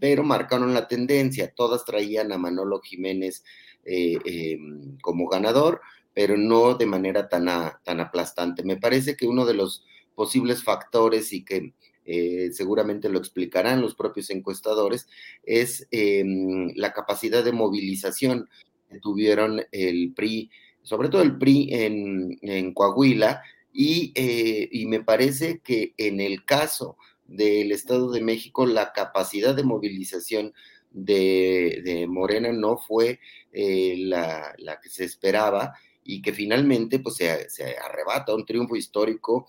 pero 0.00 0.24
marcaron 0.24 0.74
la 0.74 0.88
tendencia. 0.88 1.52
Todas 1.54 1.84
traían 1.84 2.32
a 2.32 2.38
Manolo 2.38 2.80
Jiménez 2.80 3.44
eh, 3.84 4.18
em, 4.24 4.98
como 5.00 5.28
ganador, 5.28 5.80
pero 6.12 6.36
no 6.36 6.74
de 6.74 6.86
manera 6.86 7.28
tan, 7.28 7.46
tan 7.84 8.00
aplastante. 8.00 8.64
Me 8.64 8.76
parece 8.76 9.16
que 9.16 9.26
uno 9.26 9.46
de 9.46 9.54
los 9.54 9.84
posibles 10.16 10.64
factores 10.64 11.32
y 11.32 11.44
que 11.44 11.74
eh, 12.12 12.50
seguramente 12.52 13.08
lo 13.08 13.20
explicarán 13.20 13.80
los 13.80 13.94
propios 13.94 14.30
encuestadores, 14.30 15.06
es 15.44 15.86
em, 15.92 16.72
la 16.74 16.92
capacidad 16.92 17.44
de 17.44 17.52
movilización 17.52 18.48
que 18.90 18.98
tuvieron 18.98 19.62
el 19.70 20.12
PRI, 20.12 20.50
sobre 20.82 21.08
todo 21.08 21.22
el 21.22 21.38
PRI 21.38 21.68
en, 21.70 22.74
Coahuila, 22.74 23.42
eh, 23.72 24.68
y, 24.72 24.86
me 24.86 25.04
parece 25.04 25.60
que 25.60 25.94
en 25.98 26.20
el 26.20 26.44
caso 26.44 26.96
del 27.28 27.70
Estado 27.70 28.10
de 28.10 28.22
México, 28.22 28.66
la 28.66 28.92
capacidad 28.92 29.54
de 29.54 29.62
movilización 29.62 30.52
de, 30.90 32.06
Morena 32.08 32.50
no 32.52 32.76
fue 32.76 33.20
eh, 33.52 33.94
la, 33.98 34.56
que 34.82 34.88
se 34.88 35.04
esperaba 35.04 35.74
y 36.02 36.22
que 36.22 36.32
finalmente 36.32 36.98
pues, 36.98 37.14
se, 37.14 37.76
arrebata 37.78 38.34
un 38.34 38.44
triunfo 38.44 38.74
histórico 38.74 39.46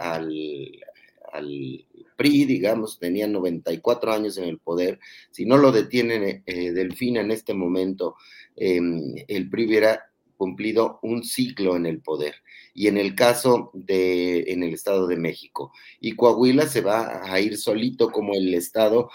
al, 0.00 0.34
al 1.36 1.86
PRI, 2.16 2.44
digamos, 2.44 2.98
tenía 2.98 3.26
94 3.26 4.12
años 4.12 4.38
en 4.38 4.44
el 4.44 4.58
poder, 4.58 4.98
si 5.30 5.44
no 5.44 5.56
lo 5.56 5.72
detienen 5.72 6.42
eh, 6.46 6.72
Delfina 6.72 7.20
en 7.20 7.30
este 7.30 7.54
momento, 7.54 8.16
em, 8.56 9.14
el 9.28 9.48
PRI 9.50 9.66
hubiera 9.66 10.00
cumplido 10.36 10.98
un 11.02 11.24
ciclo 11.24 11.76
en 11.76 11.86
el 11.86 12.00
poder. 12.00 12.34
Y 12.74 12.88
en 12.88 12.98
el 12.98 13.14
caso 13.14 13.70
de, 13.72 14.52
en 14.52 14.62
el 14.62 14.74
Estado 14.74 15.06
de 15.06 15.16
México. 15.16 15.72
Y 15.98 16.12
Coahuila 16.12 16.66
se 16.66 16.82
va 16.82 17.22
a 17.24 17.40
ir 17.40 17.56
solito 17.56 18.10
como 18.10 18.34
el 18.34 18.52
Estado 18.52 19.08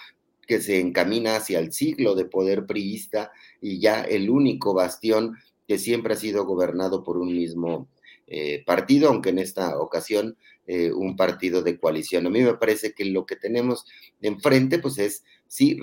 que 0.48 0.60
se 0.60 0.80
encamina 0.80 1.36
hacia 1.36 1.60
el 1.60 1.72
siglo 1.72 2.16
de 2.16 2.26
poder 2.26 2.66
priista 2.66 3.32
y 3.62 3.80
ya 3.80 4.02
el 4.02 4.30
único 4.30 4.74
bastión 4.74 5.38
que 5.68 5.78
siempre 5.78 6.14
ha 6.14 6.18
sido 6.18 6.46
gobernado 6.46 7.04
por 7.04 7.18
un 7.18 7.34
mismo 7.34 7.88
eh, 8.28 8.64
partido, 8.66 9.10
aunque 9.10 9.30
en 9.30 9.40
esta 9.40 9.80
ocasión 9.80 10.38
eh, 10.68 10.92
un 10.92 11.16
partido 11.16 11.62
de 11.62 11.80
coalición. 11.80 12.28
A 12.28 12.30
mí 12.30 12.42
me 12.42 12.54
parece 12.54 12.94
que 12.94 13.06
lo 13.06 13.26
que 13.26 13.36
tenemos 13.36 13.86
enfrente, 14.22 14.80
pues 14.80 14.98
es 15.00 15.24
sí 15.48 15.78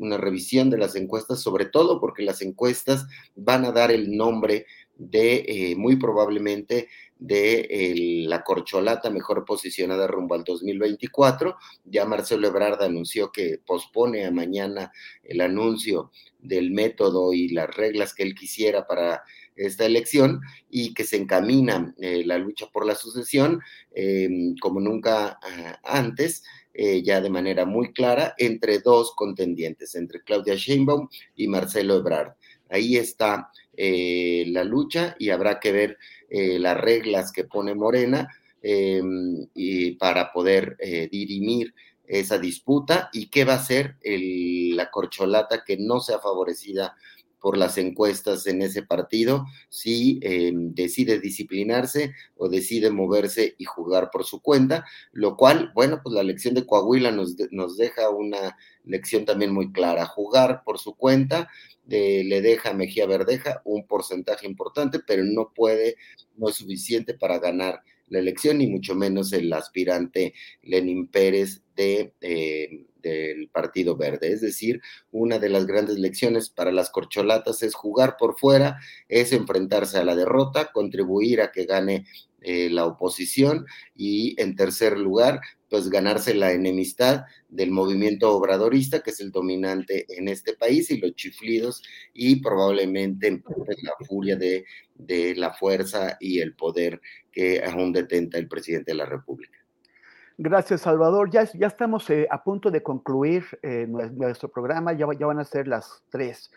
una 0.00 0.18
revisión 0.18 0.70
de 0.70 0.78
las 0.78 0.96
encuestas, 0.96 1.40
sobre 1.40 1.66
todo 1.66 2.00
porque 2.00 2.22
las 2.22 2.42
encuestas 2.42 3.06
van 3.36 3.64
a 3.64 3.72
dar 3.72 3.90
el 3.90 4.16
nombre 4.16 4.66
de, 4.96 5.44
eh, 5.48 5.76
muy 5.76 5.96
probablemente, 5.96 6.88
de 7.18 8.24
la 8.26 8.42
corcholata 8.42 9.08
mejor 9.08 9.44
posicionada 9.44 10.06
rumbo 10.06 10.34
al 10.34 10.44
2024. 10.44 11.56
Ya 11.84 12.04
Marcelo 12.04 12.48
Ebrard 12.48 12.82
anunció 12.82 13.32
que 13.32 13.58
pospone 13.64 14.26
a 14.26 14.30
mañana 14.30 14.92
el 15.22 15.40
anuncio 15.40 16.10
del 16.38 16.72
método 16.72 17.32
y 17.32 17.48
las 17.48 17.74
reglas 17.74 18.14
que 18.14 18.24
él 18.24 18.34
quisiera 18.34 18.86
para 18.86 19.22
esta 19.56 19.86
elección 19.86 20.40
y 20.70 20.94
que 20.94 21.04
se 21.04 21.16
encamina 21.16 21.94
eh, 21.98 22.24
la 22.24 22.38
lucha 22.38 22.66
por 22.72 22.86
la 22.86 22.94
sucesión 22.94 23.60
eh, 23.94 24.28
como 24.60 24.80
nunca 24.80 25.38
ah, 25.42 25.80
antes, 25.84 26.44
eh, 26.72 27.02
ya 27.02 27.20
de 27.20 27.30
manera 27.30 27.64
muy 27.64 27.92
clara, 27.92 28.34
entre 28.38 28.80
dos 28.80 29.14
contendientes, 29.14 29.94
entre 29.94 30.22
Claudia 30.22 30.54
Sheinbaum 30.56 31.08
y 31.36 31.48
Marcelo 31.48 31.96
Ebrard. 31.96 32.32
Ahí 32.68 32.96
está 32.96 33.50
la 33.76 34.64
lucha 34.64 35.14
y 35.18 35.30
habrá 35.30 35.60
que 35.60 35.70
ver 35.70 35.98
las 36.30 36.76
reglas 36.80 37.30
que 37.30 37.44
pone 37.44 37.74
Morena 37.74 38.28
y 38.62 39.92
para 39.92 40.32
poder 40.32 40.76
dirimir 41.10 41.74
esa 42.06 42.38
disputa 42.38 43.10
y 43.12 43.26
qué 43.26 43.44
va 43.44 43.54
a 43.54 43.64
ser 43.64 43.96
la 44.02 44.90
corcholata 44.90 45.62
que 45.64 45.76
no 45.76 46.00
sea 46.00 46.18
favorecida 46.18 46.96
por 47.44 47.58
las 47.58 47.76
encuestas 47.76 48.46
en 48.46 48.62
ese 48.62 48.82
partido, 48.84 49.44
si 49.68 50.18
eh, 50.22 50.50
decide 50.54 51.20
disciplinarse 51.20 52.14
o 52.36 52.48
decide 52.48 52.88
moverse 52.88 53.54
y 53.58 53.66
jugar 53.66 54.08
por 54.10 54.24
su 54.24 54.40
cuenta, 54.40 54.86
lo 55.12 55.36
cual, 55.36 55.70
bueno, 55.74 56.00
pues 56.02 56.14
la 56.14 56.22
elección 56.22 56.54
de 56.54 56.64
Coahuila 56.64 57.10
nos, 57.10 57.36
nos 57.50 57.76
deja 57.76 58.08
una 58.08 58.56
lección 58.84 59.26
también 59.26 59.52
muy 59.52 59.72
clara, 59.72 60.06
jugar 60.06 60.62
por 60.64 60.78
su 60.78 60.94
cuenta, 60.94 61.50
le 61.86 62.40
deja 62.40 62.70
a 62.70 62.72
Mejía 62.72 63.06
Verdeja 63.06 63.60
un 63.66 63.86
porcentaje 63.86 64.46
importante, 64.46 65.00
pero 65.06 65.22
no 65.22 65.52
puede, 65.54 65.96
no 66.38 66.48
es 66.48 66.54
suficiente 66.54 67.12
para 67.12 67.40
ganar 67.40 67.82
la 68.08 68.20
elección, 68.20 68.56
ni 68.56 68.68
mucho 68.68 68.94
menos 68.94 69.34
el 69.34 69.52
aspirante 69.52 70.32
Lenin 70.62 71.08
Pérez 71.08 71.60
de... 71.76 72.12
Eh, 72.20 72.86
del 73.04 73.48
Partido 73.50 73.96
Verde. 73.96 74.32
Es 74.32 74.40
decir, 74.40 74.80
una 75.12 75.38
de 75.38 75.50
las 75.50 75.66
grandes 75.66 75.98
lecciones 75.98 76.48
para 76.48 76.72
las 76.72 76.90
corcholatas 76.90 77.62
es 77.62 77.74
jugar 77.74 78.16
por 78.18 78.36
fuera, 78.38 78.80
es 79.08 79.32
enfrentarse 79.32 79.98
a 79.98 80.04
la 80.04 80.16
derrota, 80.16 80.72
contribuir 80.72 81.42
a 81.42 81.52
que 81.52 81.66
gane 81.66 82.06
eh, 82.40 82.68
la 82.70 82.84
oposición 82.86 83.64
y 83.94 84.40
en 84.40 84.56
tercer 84.56 84.98
lugar, 84.98 85.40
pues 85.70 85.88
ganarse 85.88 86.34
la 86.34 86.52
enemistad 86.52 87.24
del 87.48 87.70
movimiento 87.70 88.30
obradorista, 88.32 89.00
que 89.02 89.10
es 89.10 89.20
el 89.20 89.32
dominante 89.32 90.06
en 90.08 90.28
este 90.28 90.54
país, 90.54 90.90
y 90.90 90.98
los 90.98 91.14
chiflidos 91.14 91.82
y 92.12 92.36
probablemente 92.36 93.42
pues, 93.42 93.82
la 93.82 93.94
furia 94.06 94.36
de, 94.36 94.64
de 94.94 95.34
la 95.36 95.52
fuerza 95.54 96.16
y 96.20 96.40
el 96.40 96.54
poder 96.54 97.00
que 97.32 97.62
aún 97.64 97.92
detenta 97.92 98.38
el 98.38 98.46
presidente 98.46 98.92
de 98.92 98.98
la 98.98 99.06
República. 99.06 99.63
Gracias, 100.36 100.80
Salvador. 100.80 101.30
Ya, 101.30 101.42
estamos 101.42 102.10
eh, 102.10 102.26
a 102.28 102.42
punto 102.42 102.72
de 102.72 102.82
concluir 102.82 103.44
eh, 103.62 103.86
nuestro 103.88 104.48
programa, 104.48 104.92
ya, 104.92 105.06
van 105.06 105.38
a 105.38 105.44
ser 105.44 105.68
las 105.68 106.02
tres. 106.10 106.50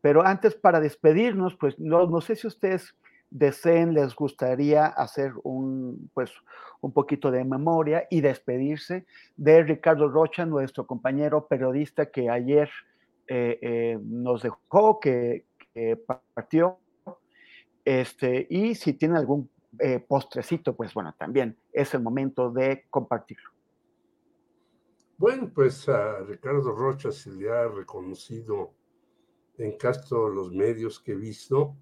Pero 0.00 0.24
antes, 0.24 0.54
para 0.54 0.78
despedirnos, 0.78 1.56
pues 1.56 1.78
no, 1.78 2.20
sé 2.20 2.36
si 2.36 2.46
ustedes 2.46 2.94
deseen, 3.30 3.92
les 3.92 4.14
gustaría 4.14 4.86
hacer 4.86 5.32
un, 5.42 6.10
pues, 6.14 6.30
un 6.80 6.92
poquito 6.92 7.32
de 7.32 7.44
memoria 7.44 8.06
y 8.08 8.20
despedirse 8.20 9.04
de 9.36 9.64
Ricardo 9.64 10.08
Rocha, 10.08 10.46
nuestro 10.46 10.86
compañero 10.86 11.48
periodista 11.48 12.06
que 12.06 12.30
ayer 12.30 12.70
eh, 13.26 13.98
nos 14.00 14.42
dejó, 14.42 15.00
que, 15.00 15.46
que 15.72 15.96
partió. 15.96 16.78
Este, 17.84 18.46
y 18.48 18.76
si 18.76 18.92
tienen 18.92 19.16
algún 19.16 19.50
eh, 19.78 20.00
postrecito, 20.00 20.74
pues 20.74 20.92
bueno, 20.94 21.14
también 21.18 21.56
es 21.72 21.94
el 21.94 22.02
momento 22.02 22.50
de 22.50 22.84
compartirlo. 22.90 23.50
Bueno, 25.16 25.50
pues 25.54 25.88
a 25.88 26.20
Ricardo 26.20 26.72
Rocha 26.72 27.12
se 27.12 27.30
le 27.32 27.50
ha 27.50 27.68
reconocido 27.68 28.74
en 29.58 29.76
casi 29.76 30.00
los 30.10 30.52
medios 30.52 31.00
que 31.00 31.12
he 31.12 31.16
visto. 31.16 31.76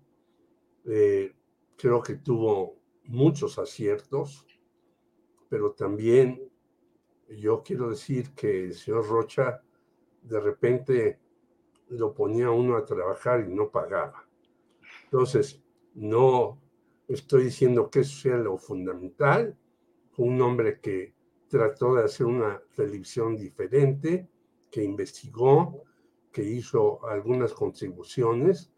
Eh, 0.85 1.35
creo 1.77 2.03
que 2.03 2.17
tuvo 2.17 2.77
muchos 3.05 3.59
aciertos, 3.59 4.47
pero 5.49 5.73
también 5.73 6.51
yo 7.29 7.63
quiero 7.63 7.91
decir 7.91 8.33
que 8.35 8.65
el 8.65 8.75
señor 8.75 9.09
Rocha 9.09 9.63
de 10.23 10.41
repente 10.41 11.19
lo 11.89 12.15
ponía 12.15 12.51
uno 12.51 12.77
a 12.77 12.85
trabajar 12.85 13.41
y 13.41 13.53
no 13.53 13.71
pagaba. 13.71 14.27
Entonces, 15.05 15.63
no 15.95 16.62
estoy 17.15 17.45
diciendo 17.45 17.91
que 17.91 18.01
eso 18.01 18.21
sea 18.21 18.37
lo 18.37 18.57
fundamental. 18.59 19.57
un 20.19 20.41
hombre 20.43 20.81
que 20.81 21.15
trató 21.49 21.95
de 21.95 22.05
hacer 22.05 22.27
una 22.27 22.61
televisión 22.75 23.37
diferente, 23.37 24.29
que 24.71 24.83
investigó, 24.85 25.85
que 26.31 26.43
hizo 26.43 27.07
algunas 27.07 27.53
contribuciones, 27.53 28.73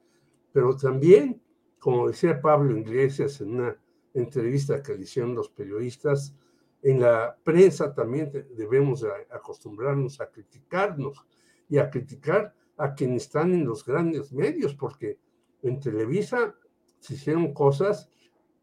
pero 0.52 0.76
también, 0.76 1.40
como 1.78 2.08
decía 2.08 2.40
Pablo 2.40 2.76
Iglesias 2.76 3.40
en 3.40 3.54
una 3.54 3.76
entrevista 4.12 4.82
que 4.82 4.94
le 4.94 5.02
hicieron 5.02 5.34
los 5.34 5.48
periodistas, 5.48 6.36
en 6.82 7.00
la 7.00 7.36
prensa 7.42 7.94
también 7.94 8.30
debemos 8.56 9.04
acostumbrarnos 9.30 10.20
a 10.20 10.30
criticarnos 10.30 11.24
y 11.68 11.78
a 11.78 11.90
criticar 11.90 12.54
a 12.76 12.94
quienes 12.94 13.24
están 13.24 13.52
en 13.54 13.64
los 13.64 13.84
grandes 13.84 14.32
medios, 14.32 14.74
porque 14.74 15.18
en 15.62 15.80
Televisa 15.80 16.54
se 16.98 17.14
hicieron 17.14 17.54
cosas 17.54 18.10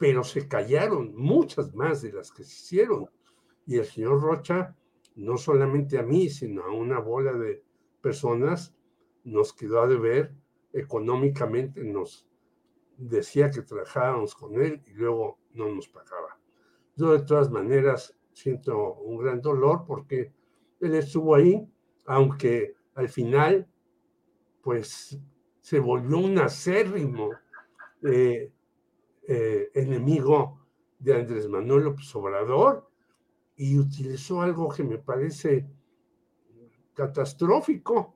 pero 0.01 0.23
se 0.23 0.47
callaron 0.47 1.13
muchas 1.15 1.75
más 1.75 2.01
de 2.01 2.11
las 2.11 2.31
que 2.31 2.43
se 2.43 2.53
hicieron. 2.55 3.07
Y 3.67 3.77
el 3.77 3.85
señor 3.85 4.19
Rocha, 4.19 4.75
no 5.13 5.37
solamente 5.37 5.99
a 5.99 6.01
mí, 6.01 6.27
sino 6.27 6.63
a 6.63 6.73
una 6.73 6.97
bola 6.97 7.33
de 7.33 7.63
personas, 8.01 8.73
nos 9.23 9.53
quedó 9.53 9.79
a 9.79 9.87
deber 9.87 10.33
económicamente, 10.73 11.83
nos 11.83 12.27
decía 12.97 13.51
que 13.51 13.61
trabajábamos 13.61 14.33
con 14.33 14.59
él 14.59 14.81
y 14.87 14.93
luego 14.93 15.37
no 15.53 15.69
nos 15.71 15.87
pagaba. 15.87 16.39
Yo 16.95 17.11
de 17.11 17.23
todas 17.23 17.51
maneras 17.51 18.17
siento 18.33 18.95
un 18.95 19.19
gran 19.19 19.39
dolor 19.39 19.83
porque 19.85 20.33
él 20.79 20.95
estuvo 20.95 21.35
ahí, 21.35 21.63
aunque 22.07 22.73
al 22.95 23.07
final, 23.07 23.67
pues 24.63 25.19
se 25.61 25.79
volvió 25.79 26.17
un 26.17 26.39
acérrimo 26.39 27.29
eh, 28.01 28.51
eh, 29.27 29.69
enemigo 29.73 30.59
de 30.99 31.15
Andrés 31.15 31.47
Manuel 31.47 31.85
López 31.85 32.15
Obrador 32.15 32.89
y 33.55 33.77
utilizó 33.77 34.41
algo 34.41 34.69
que 34.69 34.83
me 34.83 34.97
parece 34.97 35.67
catastrófico, 36.93 38.15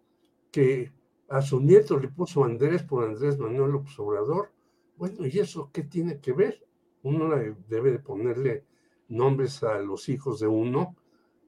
que 0.52 0.91
a 1.30 1.41
su 1.41 1.60
nieto 1.60 2.00
le 2.00 2.10
puso 2.10 2.44
Andrés 2.44 2.84
por 2.84 3.04
Andrés 3.04 3.38
Manuel 3.38 3.72
López 3.72 3.98
Obrador. 4.00 4.52
Bueno, 4.98 5.26
¿y 5.26 5.39
eso 5.39 5.70
qué 5.74 5.84
tiene 5.84 6.20
que 6.20 6.34
ver? 6.34 6.65
Uno 7.04 7.36
debe 7.68 7.91
de 7.91 8.00
ponerle 8.00 8.65
nombres 9.10 9.63
a 9.63 9.80
los 9.80 10.10
hijos 10.10 10.39
de 10.39 10.48
uno, 10.48 10.96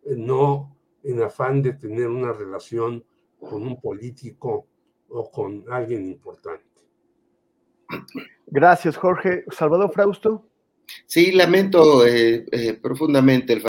eh, 0.04 0.15
no 0.15 0.76
en 1.04 1.22
afán 1.22 1.62
de 1.62 1.74
tener 1.74 2.08
una 2.08 2.34
relación 2.34 3.04
con 3.39 3.63
un 3.63 3.80
político 3.80 4.67
o 5.10 5.32
con 5.32 5.63
alguien 5.70 6.08
importante. 6.08 6.65
Gracias, 8.47 8.97
Jorge. 8.97 9.45
Salvador 9.52 9.91
Frausto. 9.91 10.47
Sí, 11.06 11.32
lamento 11.32 12.06
eh, 12.06 12.45
eh, 12.52 12.73
profundamente 12.73 13.54
el 13.54 13.63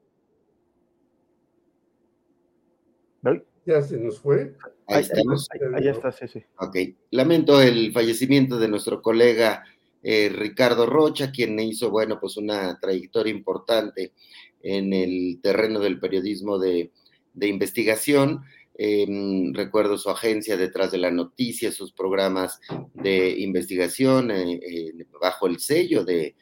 ¿Ya 3.69 3.83
se 3.83 3.99
nos 3.99 4.19
fue? 4.21 4.55
Ahí, 4.87 5.03
estamos. 5.03 5.47
Ahí, 5.75 5.89
está, 5.89 6.11
sí, 6.11 6.27
sí. 6.27 6.43
Ok. 6.59 6.75
Lamento 7.11 7.61
el 7.61 7.93
fallecimiento 7.93 8.59
de 8.59 8.67
nuestro 8.67 9.03
colega 9.03 9.63
eh, 10.03 10.31
Ricardo 10.31 10.87
Rocha, 10.87 11.31
quien 11.31 11.61
hizo, 11.61 11.91
bueno, 11.91 12.19
pues 12.19 12.39
una 12.39 12.81
trayectoria 12.81 13.31
importante 13.31 14.15
en 14.63 14.95
el 14.95 15.41
terreno 15.43 15.81
del 15.81 16.01
periodismo 16.01 16.59
de, 16.59 16.93
investigación. 17.41 18.43
Em, 18.81 19.53
recuerdo 19.55 19.99
su 19.99 20.09
agencia 20.09 20.57
detrás 20.57 20.93
de 20.93 20.99
la 20.99 21.11
noticia, 21.11 21.73
sus 21.73 21.93
programas 21.93 22.61
de 22.95 23.31
investigación 23.41 24.31
eh, 24.31 24.53
eh, 24.53 24.93
bajo 25.21 25.49
el 25.49 25.59
sello 25.59 26.05
de, 26.05 26.37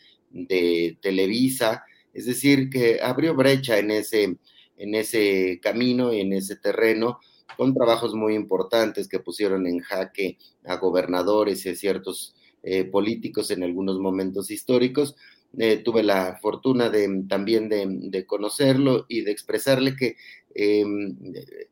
Televisa, 1.00 1.82
es 2.12 2.26
decir, 2.26 2.68
que 2.68 3.00
abrió 3.00 3.34
brecha 3.34 3.78
en 3.78 3.90
ese, 3.90 4.36
en 4.76 4.94
ese 4.94 5.60
camino 5.62 6.12
y 6.12 6.20
en 6.20 6.34
ese 6.34 6.56
terreno 6.56 7.20
con 7.56 7.72
trabajos 7.72 8.14
muy 8.14 8.34
importantes 8.34 9.08
que 9.08 9.20
pusieron 9.20 9.66
en 9.66 9.80
jaque 9.80 10.36
a 10.66 10.76
gobernadores 10.76 11.64
y 11.64 11.70
a 11.70 11.74
ciertos 11.74 12.34
eh, 12.62 12.84
políticos 12.84 13.50
en 13.50 13.62
algunos 13.62 13.98
momentos 13.98 14.50
históricos. 14.50 15.16
Eh, 15.58 15.78
tuve 15.78 16.02
la 16.02 16.38
fortuna 16.42 16.90
de, 16.90 17.24
también 17.28 17.68
de, 17.68 18.26
conocerlo 18.26 19.06
y 19.08 19.22
de 19.22 19.30
expresarle 19.30 19.96
que 19.96 20.16
em, 20.54 21.16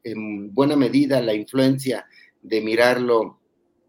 en 0.02 0.54
buena 0.54 0.74
medida 0.74 1.20
la 1.20 1.34
influencia 1.34 2.06
de 2.40 2.62
mirarlo 2.62 3.40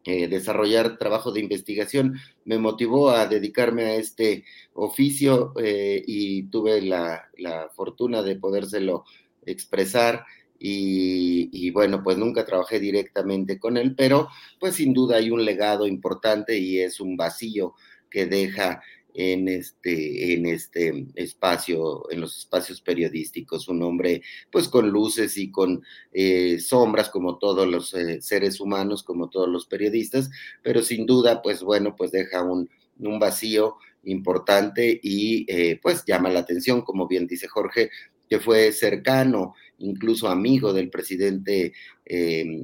eh, 0.03 0.27
desarrollar 0.27 0.97
trabajo 0.97 1.31
de 1.31 1.39
investigación 1.39 2.15
me 2.43 2.57
motivó 2.57 3.09
a 3.09 3.25
dedicarme 3.25 3.85
a 3.85 3.95
este 3.95 4.43
oficio 4.73 5.53
y 5.57 6.43
tuve 6.49 6.81
la, 6.81 7.29
fortuna 7.73 8.21
de 8.21 8.35
podérselo 8.35 9.05
expresar 9.45 10.25
y, 10.59 11.69
bueno, 11.71 12.03
pues 12.03 12.17
nunca 12.17 12.45
trabajé 12.45 12.79
directamente 12.79 13.59
con 13.59 13.77
él, 13.77 13.95
pero 13.95 14.29
pues 14.59 14.75
sin 14.75 14.93
duda 14.93 15.17
hay 15.17 15.29
un 15.31 15.43
legado 15.45 15.87
importante 15.87 16.57
y 16.57 16.79
es 16.79 16.99
un 16.99 17.17
vacío 17.17 17.73
que 18.09 18.25
deja 18.25 18.81
en 19.15 19.47
este, 19.47 20.33
en 20.33 20.45
este 20.45 21.07
espacio, 21.15 22.11
en 22.11 22.19
los 22.19 22.37
espacios 22.37 22.81
periodísticos, 22.81 23.69
un 23.69 23.81
hombre 23.81 24.21
pues 24.51 24.67
con 24.67 24.89
luces 24.89 25.37
y 25.37 25.51
con 25.51 25.83
eh, 26.11 26.59
sombras 26.59 27.09
como 27.09 27.37
todos 27.37 27.65
los 27.67 27.93
eh, 27.93 28.21
seres 28.21 28.59
humanos, 28.59 29.03
como 29.03 29.29
todos 29.29 29.47
los 29.47 29.65
periodistas, 29.67 30.29
pero 30.61 30.83
sin 30.83 31.05
duda 31.05 31.41
pues 31.41 31.63
bueno, 31.63 31.95
pues 31.95 32.11
deja 32.11 32.43
un, 32.43 32.69
un 32.99 33.17
vacío 33.17 33.77
importante 34.03 34.99
y 35.01 35.45
eh, 35.47 35.79
pues 35.81 36.03
llama 36.05 36.29
la 36.29 36.39
atención, 36.39 36.81
como 36.81 37.07
bien 37.07 37.25
dice 37.25 37.47
Jorge, 37.47 37.89
que 38.29 38.39
fue 38.39 38.73
cercano, 38.73 39.53
incluso 39.77 40.27
amigo 40.27 40.73
del 40.73 40.89
presidente 40.89 41.73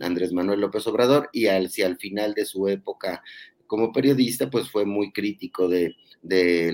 Andrés 0.01 0.33
Manuel 0.33 0.59
López 0.59 0.85
Obrador, 0.87 1.29
y 1.33 1.45
si 1.69 1.81
al 1.81 1.97
final 1.97 2.33
de 2.33 2.45
su 2.45 2.67
época 2.67 3.23
como 3.71 3.93
periodista, 3.93 4.49
pues 4.49 4.69
fue 4.69 4.83
muy 4.83 5.13
crítico 5.13 5.69
de, 5.69 5.95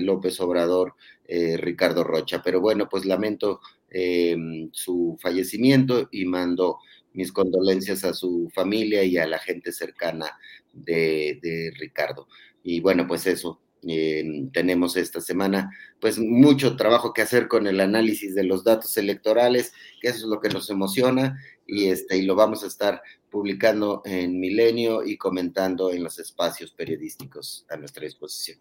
López 0.00 0.40
Obrador, 0.40 0.96
eh, 1.28 1.56
Ricardo 1.56 2.02
Rocha. 2.02 2.42
Pero 2.42 2.60
bueno, 2.60 2.88
pues 2.90 3.04
lamento 3.04 3.60
eh, 3.88 4.36
su 4.72 5.16
fallecimiento 5.22 6.08
y 6.10 6.24
mando 6.24 6.78
mis 7.12 7.30
condolencias 7.30 8.02
a 8.02 8.12
su 8.14 8.50
familia 8.52 9.04
y 9.04 9.16
a 9.16 9.28
la 9.28 9.38
gente 9.38 9.70
cercana 9.70 10.36
de, 10.72 11.70
Ricardo. 11.78 12.26
Y 12.64 12.80
bueno, 12.80 13.06
pues 13.06 13.28
eso, 13.28 13.60
eh, 13.86 14.48
tenemos 14.52 14.96
esta 14.96 15.20
semana 15.20 15.70
pues 16.00 16.18
mucho 16.18 16.74
trabajo 16.74 17.12
que 17.12 17.22
hacer 17.22 17.46
con 17.46 17.68
el 17.68 17.78
análisis 17.78 18.34
de 18.34 18.42
los 18.42 18.64
datos 18.64 18.96
electorales, 18.96 19.72
que 20.00 20.08
eso 20.08 20.18
es 20.18 20.24
lo 20.24 20.40
que 20.40 20.48
nos 20.48 20.68
emociona 20.68 21.38
y, 21.68 21.90
este, 21.90 22.16
y 22.16 22.22
lo 22.22 22.34
vamos 22.34 22.64
a 22.64 22.66
estar 22.66 23.00
publicando 23.30 24.02
en 24.04 24.40
Milenio 24.40 25.04
y 25.04 25.16
comentando 25.16 25.92
en 25.92 26.02
los 26.02 26.18
espacios 26.18 26.72
periodísticos 26.72 27.66
a 27.68 27.76
nuestra 27.76 28.04
disposición. 28.04 28.58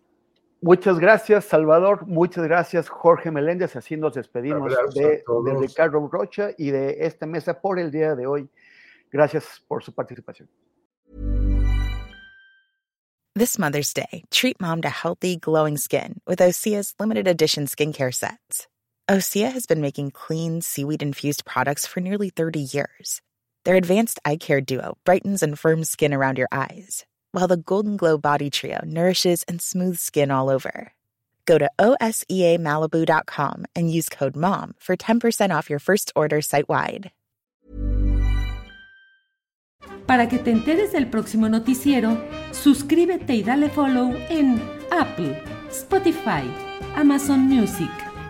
Muchas 0.62 1.00
gracias, 1.00 1.46
Salvador. 1.46 2.06
Muchas 2.06 2.43
gracias, 2.43 2.89
Jorge 2.89 3.32
Meléndez. 3.32 3.76
Así 3.76 3.96
nos 3.96 4.15
despedimos 4.15 4.76
de, 4.93 5.24
de 5.24 5.60
Ricardo 5.60 6.06
Rocha 6.08 6.50
y 6.58 6.72
de 6.72 7.06
esta 7.06 7.26
mesa 7.26 7.62
por 7.62 7.80
el 7.80 7.91
día 7.91 8.15
de 8.15 8.28
hoy. 8.28 8.50
Gracias 9.12 9.63
por 9.67 9.84
su 9.84 9.93
participación. 9.93 10.50
This 13.36 13.60
Mother's 13.60 13.93
Day, 13.93 14.24
treat 14.32 14.60
mom 14.60 14.82
to 14.82 14.89
healthy, 14.89 15.38
glowing 15.38 15.78
skin 15.78 16.22
with 16.26 16.39
Osea's 16.41 16.96
limited 17.00 17.28
edition 17.28 17.67
skincare 17.67 18.12
sets. 18.12 18.67
Osea 19.10 19.50
has 19.54 19.65
been 19.65 19.80
making 19.80 20.12
clean, 20.12 20.60
seaweed 20.60 21.02
infused 21.02 21.46
products 21.46 21.88
for 21.88 22.02
nearly 22.02 22.30
30 22.30 22.60
years. 22.60 23.22
Their 23.63 23.78
advanced 23.78 24.20
eye 24.26 24.36
care 24.36 24.60
duo 24.60 24.98
brightens 25.06 25.41
and 25.41 25.58
firms 25.58 25.89
skin 25.89 26.13
around 26.13 26.38
your 26.38 26.50
eyes, 26.52 27.06
while 27.32 27.48
the 27.48 27.56
Golden 27.56 27.96
Glow 27.96 28.17
Body 28.17 28.50
Trio 28.50 28.82
nourishes 28.84 29.43
and 29.48 29.62
smooths 29.62 30.02
skin 30.02 30.30
all 30.30 30.50
over. 30.50 30.91
Go 31.46 31.58
to 31.58 31.72
OSEAMalibu.com 31.80 33.65
and 33.74 33.89
use 33.89 34.10
code 34.10 34.36
MOM 34.36 34.76
for 34.78 34.98
10% 34.98 35.56
off 35.58 35.70
your 35.70 35.80
first 35.80 36.12
order 36.13 36.41
site 36.41 36.67
wide. 36.67 37.12
Para 40.06 40.28
que 40.28 40.39
te 40.39 40.52
enteres 40.52 40.91
del 40.91 41.06
próximo 41.06 41.48
noticiero, 41.48 42.17
suscríbete 42.52 43.36
y 43.36 43.43
dale 43.43 43.70
follow 43.70 44.13
en 44.30 44.62
Apple, 44.91 45.41
Spotify, 45.70 46.43
Amazon 46.96 47.48
Music, 47.48 47.89